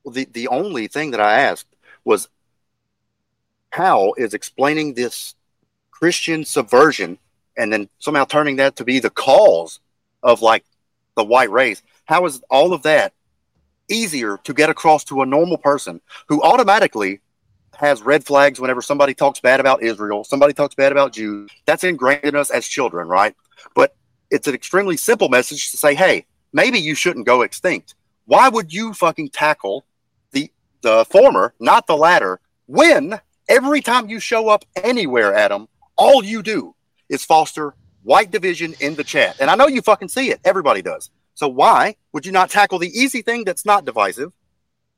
Well, 0.03 0.13
the, 0.13 0.25
the 0.31 0.47
only 0.49 0.87
thing 0.87 1.11
that 1.11 1.19
I 1.19 1.39
asked 1.39 1.67
was 2.03 2.29
how 3.71 4.13
is 4.17 4.35
explaining 4.35 4.93
this 4.93 5.33
Christian 5.89 6.45
subversion 6.45 7.17
and 7.57 7.73
then 7.73 7.89
somehow 7.97 8.25
turning 8.25 8.57
that 8.57 8.75
to 8.75 8.83
be 8.83 8.99
the 8.99 9.09
cause 9.09 9.79
of 10.21 10.41
like 10.41 10.63
the 11.15 11.23
white 11.23 11.49
race. 11.49 11.81
How 12.05 12.25
is 12.25 12.41
all 12.51 12.73
of 12.73 12.83
that 12.83 13.13
easier 13.89 14.37
to 14.43 14.53
get 14.53 14.69
across 14.69 15.03
to 15.05 15.21
a 15.21 15.25
normal 15.25 15.57
person 15.57 16.01
who 16.27 16.43
automatically 16.43 17.21
has 17.77 18.01
red 18.01 18.25
flags 18.25 18.59
whenever 18.59 18.81
somebody 18.81 19.13
talks 19.13 19.39
bad 19.39 19.59
about 19.59 19.83
Israel, 19.83 20.23
somebody 20.23 20.53
talks 20.53 20.75
bad 20.75 20.91
about 20.91 21.13
Jews. 21.13 21.49
That's 21.65 21.83
ingrained 21.83 22.23
in 22.23 22.35
us 22.35 22.49
as 22.49 22.67
children, 22.67 23.07
right? 23.07 23.35
But 23.73 23.95
it's 24.31 24.47
an 24.47 24.55
extremely 24.55 24.97
simple 24.97 25.29
message 25.29 25.71
to 25.71 25.77
say, 25.77 25.95
hey, 25.95 26.25
maybe 26.53 26.79
you 26.79 26.95
shouldn't 26.95 27.25
go 27.25 27.41
extinct. 27.41 27.95
Why 28.25 28.49
would 28.49 28.73
you 28.73 28.93
fucking 28.93 29.29
tackle 29.29 29.85
the 30.31 30.51
the 30.81 31.05
former, 31.05 31.53
not 31.59 31.87
the 31.87 31.97
latter, 31.97 32.39
when 32.65 33.19
every 33.47 33.81
time 33.81 34.09
you 34.09 34.19
show 34.19 34.49
up 34.49 34.65
anywhere, 34.75 35.33
Adam, 35.33 35.67
all 35.95 36.23
you 36.23 36.41
do 36.41 36.75
is 37.09 37.23
foster 37.23 37.75
white 38.03 38.31
division 38.31 38.75
in 38.79 38.95
the 38.95 39.03
chat. 39.03 39.35
And 39.39 39.49
I 39.49 39.55
know 39.55 39.67
you 39.67 39.81
fucking 39.81 40.09
see 40.09 40.29
it. 40.29 40.39
Everybody 40.45 40.81
does. 40.81 41.09
So 41.33 41.47
why 41.47 41.95
would 42.13 42.25
you 42.25 42.31
not 42.31 42.49
tackle 42.49 42.79
the 42.79 42.89
easy 42.89 43.21
thing 43.21 43.43
that's 43.43 43.65
not 43.65 43.83
divisive, 43.83 44.31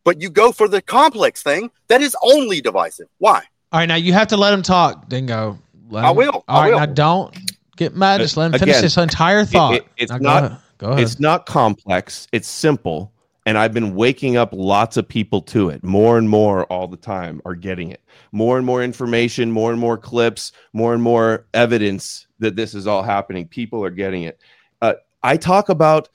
but 0.07 0.21
you 0.21 0.29
go 0.29 0.53
for 0.53 0.69
the 0.69 0.81
complex 0.81 1.43
thing 1.43 1.69
that 1.89 1.99
is 1.99 2.15
only 2.23 2.61
divisive? 2.61 3.07
Why? 3.17 3.41
All 3.73 3.81
right, 3.81 3.85
now 3.87 3.95
you 3.95 4.13
have 4.13 4.29
to 4.29 4.37
let 4.37 4.53
him 4.53 4.61
talk, 4.61 5.09
Dingo. 5.09 5.59
Let 5.89 6.05
I 6.05 6.11
him- 6.11 6.15
will, 6.15 6.45
I 6.47 6.53
All 6.55 6.61
right, 6.61 6.71
will. 6.71 6.79
now 6.79 6.85
don't 6.85 7.35
get 7.75 7.93
mad. 7.93 8.21
Just 8.21 8.37
let 8.37 8.45
him 8.45 8.51
finish 8.53 8.75
Again, 8.77 8.81
this 8.83 8.95
entire 8.95 9.43
thought. 9.43 9.73
it- 9.73 9.87
it's 9.97 10.09
Now 10.13 10.17
go 10.19 10.23
not- 10.23 10.43
ahead. 10.45 10.57
Go 10.77 10.87
ahead. 10.91 10.99
It's 11.01 11.19
not 11.19 11.45
complex. 11.45 12.25
It's 12.31 12.47
simple. 12.47 13.11
And 13.45 13.57
I've 13.57 13.73
been 13.73 13.95
waking 13.95 14.37
up 14.37 14.51
lots 14.53 14.95
of 14.95 15.05
people 15.09 15.41
to 15.41 15.67
it. 15.71 15.83
More 15.83 16.17
and 16.17 16.29
more 16.29 16.63
all 16.67 16.87
the 16.87 16.95
time 16.95 17.41
are 17.43 17.55
getting 17.55 17.91
it. 17.91 18.01
More 18.31 18.55
and 18.57 18.65
more 18.65 18.81
information, 18.81 19.51
more 19.51 19.71
and 19.71 19.79
more 19.79 19.97
clips, 19.97 20.53
more 20.71 20.93
and 20.93 21.03
more 21.03 21.47
evidence 21.53 22.27
that 22.39 22.55
this 22.55 22.73
is 22.73 22.87
all 22.87 23.03
happening. 23.03 23.45
People 23.45 23.83
are 23.83 23.89
getting 23.89 24.23
it. 24.23 24.39
Uh, 24.81 24.93
I 25.21 25.35
talk 25.35 25.67
about 25.67 26.07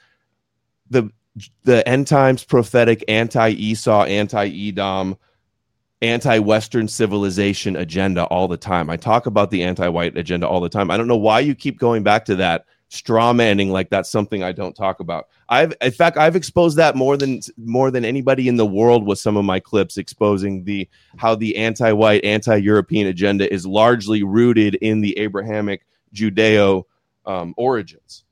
the 0.89 1.11
the 1.65 1.87
end 1.89 2.07
times 2.07 2.45
prophetic 2.45 3.05
anti 3.09 3.51
Esau, 3.51 4.05
anti 4.05 4.69
Edom, 4.69 5.17
anti 6.03 6.39
Western 6.39 6.89
civilization 6.89 7.77
agenda 7.77 8.25
all 8.25 8.49
the 8.49 8.57
time. 8.57 8.91
I 8.91 8.97
talk 8.97 9.27
about 9.27 9.51
the 9.51 9.63
anti 9.63 9.89
white 9.89 10.17
agenda 10.17 10.47
all 10.47 10.61
the 10.61 10.69
time. 10.69 10.91
I 10.91 10.97
don't 10.97 11.09
know 11.09 11.17
why 11.17 11.41
you 11.41 11.55
keep 11.55 11.79
going 11.79 12.03
back 12.03 12.25
to 12.27 12.37
that 12.37 12.67
straw 12.89 13.33
manning 13.33 13.71
like 13.71 13.89
that's 13.89 14.11
something 14.11 14.43
I 14.43 14.53
don't 14.53 14.77
talk 14.77 15.01
about. 15.01 15.29
I've 15.49 15.73
in 15.81 15.93
fact 15.93 16.19
I've 16.19 16.37
exposed 16.37 16.77
that 16.77 16.95
more 16.95 17.17
than 17.17 17.41
more 17.57 17.91
than 17.91 18.05
anybody 18.05 18.49
in 18.49 18.57
the 18.57 18.67
world 18.67 19.07
with 19.07 19.19
some 19.19 19.39
of 19.39 19.47
my 19.47 19.61
clips 19.61 19.97
exposing 19.97 20.65
the 20.65 20.87
how 21.17 21.35
the 21.35 21.57
anti-white, 21.57 22.23
anti-European 22.23 23.07
agenda 23.07 23.51
is 23.51 23.65
largely 23.65 24.23
rooted 24.23 24.75
in 24.77 25.01
the 25.01 25.19
Abrahamic 25.19 25.87
Judeo 26.15 26.85
um, 27.25 27.55
origins. 27.57 28.25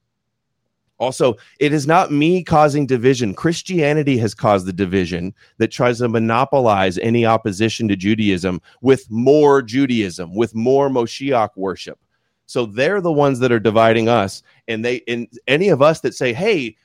Also, 1.01 1.35
it 1.59 1.73
is 1.73 1.87
not 1.87 2.13
me 2.13 2.45
causing 2.45 2.87
division. 2.87 3.35
Christianity 3.35 4.19
has 4.19 4.35
caused 4.35 4.67
the 4.67 4.73
division 4.73 5.35
that 5.57 5.69
tries 5.69 5.99
to 5.99 6.09
monopolize 6.09 6.99
any 6.99 7.25
opposition 7.25 7.89
to 7.89 7.97
Judaism 7.97 8.61
with 8.83 9.11
more 9.11 9.63
Judaism, 9.63 10.35
with 10.35 10.55
more 10.55 10.91
Moshiach 10.91 11.57
worship. 11.57 11.99
So 12.45 12.67
they're 12.67 13.01
the 13.01 13.13
ones 13.13 13.39
that 13.39 13.51
are 13.51 13.59
dividing 13.59 14.11
us. 14.11 14.43
And 14.69 14.85
they, 14.85 15.03
and 15.09 15.27
any 15.47 15.71
of 15.71 15.81
us 15.81 16.01
that 16.01 16.15
say, 16.15 16.35
hey, 16.35 16.77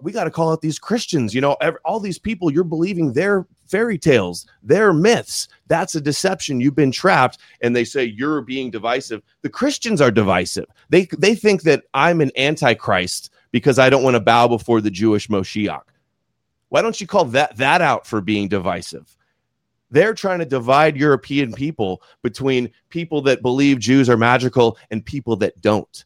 we 0.00 0.12
got 0.12 0.24
to 0.24 0.30
call 0.30 0.52
out 0.52 0.60
these 0.60 0.78
Christians, 0.78 1.34
you 1.34 1.40
know, 1.40 1.56
all 1.84 1.98
these 1.98 2.18
people, 2.18 2.52
you're 2.52 2.62
believing 2.62 3.14
their 3.14 3.46
fairy 3.66 3.98
tales, 3.98 4.46
their 4.62 4.92
myths. 4.92 5.48
That's 5.66 5.94
a 5.94 6.00
deception. 6.00 6.60
You've 6.60 6.76
been 6.76 6.92
trapped. 6.92 7.38
And 7.62 7.74
they 7.74 7.84
say 7.84 8.04
you're 8.04 8.42
being 8.42 8.70
divisive. 8.70 9.22
The 9.42 9.48
Christians 9.48 10.00
are 10.00 10.10
divisive. 10.10 10.66
They, 10.90 11.08
they 11.18 11.34
think 11.34 11.62
that 11.62 11.84
I'm 11.94 12.20
an 12.20 12.30
antichrist 12.36 13.30
because 13.56 13.78
I 13.78 13.88
don't 13.88 14.02
want 14.02 14.16
to 14.16 14.20
bow 14.20 14.46
before 14.46 14.82
the 14.82 14.90
Jewish 14.90 15.28
Moshiach. 15.28 15.80
Why 16.68 16.82
don't 16.82 17.00
you 17.00 17.06
call 17.06 17.24
that 17.24 17.56
that 17.56 17.80
out 17.80 18.06
for 18.06 18.20
being 18.20 18.48
divisive? 18.48 19.16
They're 19.90 20.12
trying 20.12 20.40
to 20.40 20.44
divide 20.44 20.94
European 20.94 21.54
people 21.54 22.02
between 22.22 22.70
people 22.90 23.22
that 23.22 23.40
believe 23.40 23.78
Jews 23.78 24.10
are 24.10 24.18
magical 24.18 24.76
and 24.90 25.02
people 25.02 25.36
that 25.36 25.58
don't. 25.62 26.04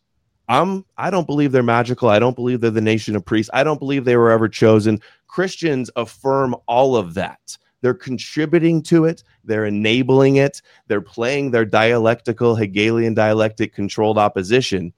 I'm 0.49 0.85
I 0.97 1.11
don't 1.11 1.27
believe 1.27 1.51
they're 1.51 1.65
magical. 1.65 2.09
I 2.09 2.21
don't 2.21 2.37
believe 2.37 2.61
they're 2.61 2.71
the 2.71 2.81
nation 2.81 3.17
of 3.17 3.25
priests. 3.25 3.51
I 3.53 3.65
don't 3.65 3.81
believe 3.81 4.05
they 4.05 4.17
were 4.17 4.31
ever 4.31 4.49
chosen. 4.49 5.01
Christians 5.27 5.91
affirm 5.97 6.55
all 6.69 6.95
of 6.95 7.15
that. 7.15 7.59
They're 7.81 7.95
contributing 7.95 8.81
to 8.85 9.07
it. 9.07 9.25
They're 9.43 9.65
enabling 9.65 10.37
it. 10.37 10.63
They're 10.87 11.01
playing 11.01 11.51
their 11.51 11.65
dialectical 11.65 12.55
Hegelian 12.55 13.15
dialectic 13.15 13.75
controlled 13.75 14.19
opposition. 14.19 14.93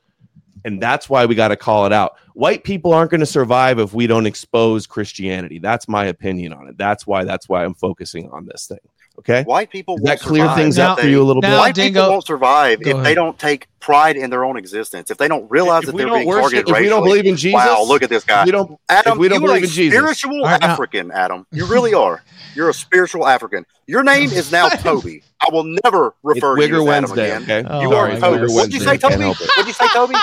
And 0.64 0.80
that's 0.80 1.10
why 1.10 1.26
we 1.26 1.34
got 1.34 1.48
to 1.48 1.56
call 1.56 1.86
it 1.86 1.92
out. 1.92 2.16
White 2.34 2.64
people 2.64 2.92
aren't 2.92 3.10
going 3.10 3.20
to 3.20 3.26
survive 3.26 3.78
if 3.78 3.92
we 3.92 4.06
don't 4.06 4.26
expose 4.26 4.86
Christianity. 4.86 5.58
That's 5.58 5.88
my 5.88 6.06
opinion 6.06 6.52
on 6.52 6.68
it. 6.68 6.78
That's 6.78 7.06
why 7.06 7.24
that's 7.24 7.48
why 7.48 7.64
I'm 7.64 7.74
focusing 7.74 8.30
on 8.30 8.46
this 8.46 8.66
thing. 8.66 8.78
Okay? 9.18 9.42
White 9.44 9.70
people 9.70 9.96
Does 9.96 10.04
that 10.04 10.08
won't 10.10 10.20
clear 10.22 10.42
survive 10.44 10.56
things 10.56 10.78
if 10.78 10.84
out 10.84 10.98
for 10.98 11.04
they- 11.04 11.10
you 11.12 11.22
a 11.22 11.24
little 11.24 11.42
bit? 11.42 11.50
White 11.58 11.74
Dingo- 11.74 12.00
people 12.00 12.10
won't 12.12 12.26
survive 12.26 12.78
if 12.80 12.86
ahead. 12.88 13.04
they 13.04 13.14
don't 13.14 13.38
take 13.38 13.68
pride 13.78 14.16
in 14.16 14.30
their 14.30 14.44
own 14.44 14.56
existence. 14.56 15.10
If 15.10 15.18
they 15.18 15.28
don't 15.28 15.48
realize 15.50 15.82
If 15.82 15.86
that 15.90 15.96
they're 15.98 16.06
being 16.08 16.26
worship- 16.26 16.42
targeted 16.64 16.68
if 16.70 16.80
we 16.80 16.88
don't 16.88 17.04
believe 17.04 17.26
in 17.26 17.36
Jesus, 17.36 17.54
wow, 17.62 17.82
look 17.86 18.02
at 18.02 18.08
this 18.10 18.24
guy. 18.24 18.44
we 18.44 18.50
don't 18.50 18.78
Adam, 18.88 19.12
if 19.12 19.18
we 19.18 19.28
don't 19.28 19.40
you 19.42 19.46
are 19.46 19.48
believe 19.48 19.62
a 19.64 19.66
in 19.66 19.70
Jesus. 19.70 19.98
spiritual 19.98 20.36
All 20.44 20.50
right, 20.50 20.60
now- 20.60 20.68
African, 20.68 21.10
Adam. 21.12 21.46
You 21.52 21.66
really 21.66 21.92
are. 22.04 22.22
You're 22.54 22.70
a 22.70 22.74
spiritual 22.74 23.26
African. 23.28 23.66
Your 23.86 24.02
name 24.02 24.30
is 24.32 24.50
now 24.50 24.68
Toby. 24.70 25.22
I 25.40 25.48
will 25.52 25.64
never 25.84 26.08
It's 26.08 26.16
refer 26.22 26.56
to 26.56 26.62
you 26.62 26.66
as 26.68 26.72
Adam 26.72 26.86
Wednesday, 26.86 27.30
again. 27.36 27.42
okay? 27.42 27.68
Oh, 27.68 27.80
You 27.82 27.92
are 27.94 28.08
God. 28.08 28.20
Toby. 28.20 28.38
Wigger 28.46 28.54
What'd 28.54 28.72
you 28.74 28.80
say, 28.80 28.96
Toby? 28.96 29.24
What'd 29.24 29.66
you 29.66 29.72
say, 29.72 29.88
Toby? 29.92 30.14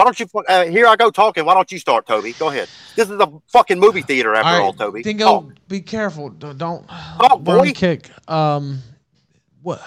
Why 0.00 0.04
don't 0.04 0.18
you? 0.18 0.26
Uh, 0.48 0.64
here 0.64 0.86
I 0.86 0.96
go 0.96 1.10
talking. 1.10 1.44
Why 1.44 1.52
don't 1.52 1.70
you 1.70 1.78
start, 1.78 2.06
Toby? 2.06 2.32
Go 2.32 2.48
ahead. 2.48 2.70
This 2.96 3.10
is 3.10 3.20
a 3.20 3.30
fucking 3.48 3.78
movie 3.78 4.00
theater 4.00 4.34
after 4.34 4.48
all, 4.48 4.60
All 4.62 4.70
right, 4.70 4.78
Toby. 4.78 5.02
Dingo, 5.02 5.24
Talk. 5.26 5.52
be 5.68 5.82
careful. 5.82 6.30
Don't. 6.30 6.56
don't 6.56 6.88
Talk, 6.88 7.40
boy. 7.44 7.70
kick. 7.72 8.08
Um, 8.26 8.78
what? 9.60 9.82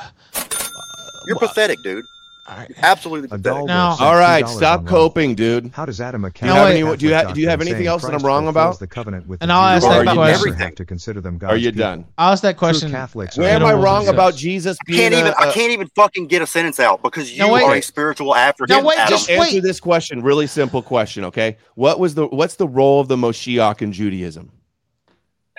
You're 1.25 1.39
pathetic, 1.39 1.79
dude. 1.83 2.05
All 2.45 2.57
right. 2.57 2.69
Absolutely 2.81 3.27
A 3.27 3.37
pathetic. 3.37 3.43
doll 3.43 3.67
Now- 3.67 3.89
will 3.91 3.97
send 3.97 4.07
All 4.09 4.15
right, 4.17 4.49
stop 4.49 4.85
coping, 4.85 5.33
dude. 5.33 5.71
How 5.73 5.85
does 5.85 6.01
Adam 6.01 6.23
McCann? 6.23 6.41
Do 6.41 6.47
you 6.47 6.53
have 6.53 6.67
any? 6.67 6.97
Do 6.97 7.07
you 7.07 7.13
have? 7.13 7.33
Do 7.33 7.39
you 7.41 7.47
have 7.47 7.61
anything 7.61 7.87
else 7.87 8.01
that 8.03 8.13
I'm 8.13 8.21
wrong 8.21 8.49
about? 8.49 8.79
The 8.79 8.87
covenant 8.87 9.27
with 9.27 9.41
And 9.41 9.49
the 9.49 9.55
I'll 9.55 9.63
ask 9.63 9.83
Jews, 9.83 9.89
that 9.93 9.97
or 9.99 10.03
you 10.03 10.13
question. 10.13 10.53
have 10.55 10.75
to 10.75 10.83
consider 10.85 11.21
them 11.21 11.39
Are 11.43 11.55
you 11.55 11.71
people. 11.71 11.85
done? 11.85 12.05
I'll 12.17 12.33
ask 12.33 12.41
that 12.43 12.53
True 12.53 12.59
question. 12.59 12.91
Catholics 12.91 13.37
Where 13.37 13.49
am 13.55 13.63
I 13.63 13.71
wrong 13.73 14.07
and 14.07 14.13
about 14.13 14.33
such. 14.33 14.41
Jesus 14.41 14.77
I 14.85 14.91
can't 14.91 15.13
even. 15.13 15.27
a- 15.27 15.35
I 15.39 15.49
a- 15.49 15.53
can't 15.53 15.71
even 15.71 15.87
fucking 15.95 16.27
get 16.27 16.41
a 16.41 16.45
sentence 16.47 16.81
out 16.81 17.01
because 17.01 17.31
you 17.31 17.39
No, 17.39 17.53
wait. 17.53 17.63
are 17.63 17.75
a 17.75 17.81
spiritual 17.81 18.35
African. 18.35 18.75
No, 18.75 18.83
wait, 18.83 18.99
Adam. 18.99 19.09
just 19.17 19.29
Answer 19.29 19.61
this 19.61 19.79
question. 19.79 20.21
Really 20.21 20.47
simple 20.47 20.81
question. 20.81 21.23
Okay. 21.23 21.55
What 21.75 21.97
was 21.97 22.13
the? 22.15 22.27
What's 22.27 22.55
the 22.55 22.67
role 22.67 22.99
of 22.99 23.07
the 23.07 23.15
Moshiach 23.15 23.81
in 23.81 23.93
Judaism? 23.93 24.51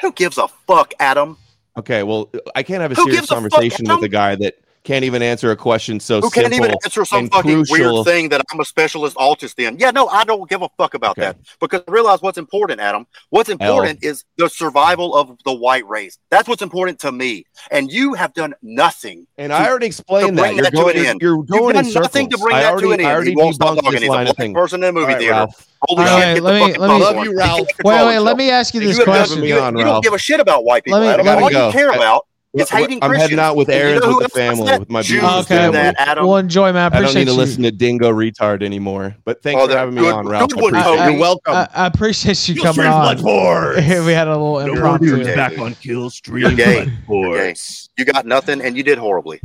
Who 0.03 0.12
gives 0.12 0.37
a 0.37 0.49
fuck, 0.66 0.92
Adam? 1.01 1.38
Okay. 1.79 2.03
Well, 2.03 2.31
I 2.55 2.62
can't 2.62 2.83
have 2.83 2.92
a 2.92 2.94
Who 2.94 3.05
serious 3.05 3.20
gives 3.20 3.31
a 3.31 3.35
fuck, 3.37 3.51
conversation 3.51 3.85
with 3.85 3.92
Adam? 3.92 4.05
a 4.05 4.09
guy 4.09 4.35
that 4.37 4.57
can't 4.85 5.05
even 5.05 5.23
answer 5.23 5.51
a 5.51 5.57
question 5.57 5.99
so 5.99 6.20
Who 6.20 6.31
can't 6.31 6.53
even 6.53 6.70
answer 6.70 7.05
some 7.05 7.29
fucking 7.31 7.64
crucial. 7.66 7.94
weird 7.94 8.07
thing 8.07 8.29
that 8.29 8.42
I'm 8.53 8.61
a 8.61 8.64
specialist 8.64 9.16
autist 9.16 9.59
in? 9.59 9.79
Yeah, 9.79 9.90
no, 9.90 10.07
I 10.09 10.25
don't 10.25 10.49
give 10.49 10.61
a 10.62 10.68
fuck 10.77 10.94
about 10.94 11.12
Okay. 11.18 11.23
that 11.23 11.37
because 11.59 11.83
realize 11.88 12.20
what's 12.20 12.38
important, 12.38 12.81
Adam. 12.81 13.07
What's 13.31 13.49
important 13.49 14.05
is 14.05 14.25
the 14.37 14.49
survival 14.49 15.16
of 15.16 15.37
the 15.44 15.53
white 15.55 15.87
race. 15.88 16.18
That's 16.31 16.49
what's 16.49 16.62
important 16.62 16.99
to 17.01 17.11
me. 17.12 17.44
And 17.70 17.90
you 17.90 18.14
have 18.14 18.35
done 18.35 18.55
nothing. 18.62 19.27
And 19.38 19.53
I 19.53 19.68
already 19.68 19.87
explained 19.87 20.38
that. 20.38 20.55
You're 20.55 20.70
doing 20.70 20.70
nothing 20.70 20.70
to 20.70 20.77
bring 20.77 20.90
that 20.92 20.92
to 20.92 20.92
going, 20.92 20.97
an 20.99 21.07
end. 21.07 21.23
you're 21.23 21.37
You've 21.37 21.47
done 21.73 21.92
nothing 22.03 22.31
to 22.31 22.38
bring 22.38 22.57
I 22.57 22.61
that 22.62 22.73
already, 22.73 22.87
to 22.88 22.92
an 22.92 23.01
I 23.01 23.03
end. 23.05 23.12
already 23.12 23.31
He 23.31 23.37
won't 23.37 23.55
stop 23.55 23.68
debunked 23.70 23.83
talking. 23.83 23.92
this 23.92 24.01
He's 24.03 24.09
a 24.09 24.12
line 24.12 24.20
of 24.27 24.27
black 24.27 24.37
thing. 24.37 24.55
person 24.55 24.83
in 24.83 24.88
a 24.90 24.92
movie 24.92 25.05
All 25.05 25.09
right, 25.12 25.18
theater. 25.18 25.33
Ralph. 25.33 25.66
Holy 25.88 26.03
All 26.05 26.18
shit, 26.18 26.25
right, 26.27 26.42
let 26.42 26.53
the 26.53 26.59
me- 26.59 26.66
fucking 26.66 26.81
let 26.81 26.88
me- 26.90 27.01
Love 27.01 27.25
you, 27.25 27.37
Ralph. 27.37 27.59
can't 27.68 27.85
Wait, 27.85 28.07
wait. 28.07 28.18
Let 28.18 28.37
me 28.37 28.51
ask 28.51 28.75
you 28.75 28.81
this 28.81 28.99
you 28.99 29.05
question. 29.05 29.37
Moving 29.40 29.49
You, 29.51 29.79
you 29.79 29.85
don't 29.85 30.03
give 30.05 30.12
a 30.14 30.18
shit 30.18 30.40
about 30.40 30.64
white 30.64 30.85
people, 30.85 30.99
Let 31.01 31.18
me- 31.18 31.23
Adam. 31.25 31.42
All 31.44 31.51
go. 31.51 31.66
you 31.66 31.73
care 31.73 31.90
I- 31.92 31.97
about 31.97 32.27
is 32.55 32.71
hating 32.71 32.99
I'm 33.03 33.11
Christians. 33.11 33.23
heading 33.31 33.38
out 33.38 33.57
with 33.57 33.69
And 33.69 33.95
you 33.95 34.01
know 34.01 34.17
with 34.19 34.23
the 34.33 34.38
family 34.38 34.79
with 34.79 34.88
my 34.90 35.03
beautiful 35.03 35.29
do 35.31 35.55
Okay, 35.55 35.71
that, 35.73 35.95
Adam. 35.99 36.27
Well, 36.27 36.37
enjoy, 36.37 36.73
man. 36.73 36.77
I 36.77 36.87
I 36.87 36.88
don't 36.88 36.99
appreciate 37.03 37.21
need 37.23 37.25
to 37.27 37.31
you. 37.33 37.37
listen 37.37 37.62
to 37.64 37.71
Dingo 37.73 38.12
retard 38.12 38.62
anymore. 38.62 39.17
But 39.25 39.43
thanks 39.43 39.61
Oh, 39.61 39.67
for 39.67 39.73
that- 39.73 39.79
having 39.79 39.95
me 39.97 40.09
on, 40.09 40.27
Ralph. 40.29 40.51
good 40.51 40.59
I 40.59 40.62
one, 40.62 40.75
appreciate 40.77 41.11
You're 41.12 41.21
welcome. 41.21 41.55
I, 41.55 41.69
I 41.75 41.87
appreciate 41.87 42.49
you 42.49 42.55
Kill 42.55 42.64
coming 42.64 42.75
Stream 42.75 42.93
on. 42.93 43.17
Bloodsports. 43.17 43.77
we 44.07 44.12
had 44.12 44.29
a 44.29 44.31
little 44.33 44.64
You're 44.64 44.75
impromptu. 44.77 45.25
gay. 45.25 45.35
back 45.35 45.59
on 45.59 45.75
Kill 45.77 46.11
Stream 46.11 46.38
You're 46.43 46.51
You're 46.53 46.85
gay. 46.85 46.93
Force. 47.07 47.88
You 47.99 48.05
got 48.05 48.27
nothing, 48.27 48.61
and 48.62 48.77
you 48.77 48.83
did 48.83 48.99
horribly. 48.99 49.40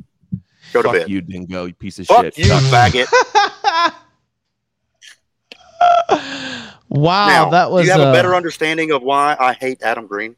Go 0.72 0.84
to 0.84 0.90
Fuck 0.90 0.98
bed. 1.00 1.10
you, 1.10 1.22
Dingo, 1.22 1.66
you 1.66 1.74
piece 1.74 1.98
of 1.98 2.06
Fuck 2.06 2.26
shit. 2.26 2.38
you, 2.38 2.46
faggot. 2.46 3.08
wow, 6.90 7.28
now, 7.28 7.50
that 7.50 7.72
was 7.72 7.84
do 7.84 7.88
you 7.88 7.92
have 7.92 8.02
uh, 8.02 8.10
a 8.10 8.14
better 8.14 8.36
understanding 8.36 8.92
of 8.92 9.02
why 9.02 9.36
I 9.40 9.54
hate 9.54 9.82
Adam 9.82 10.06
Green? 10.08 10.36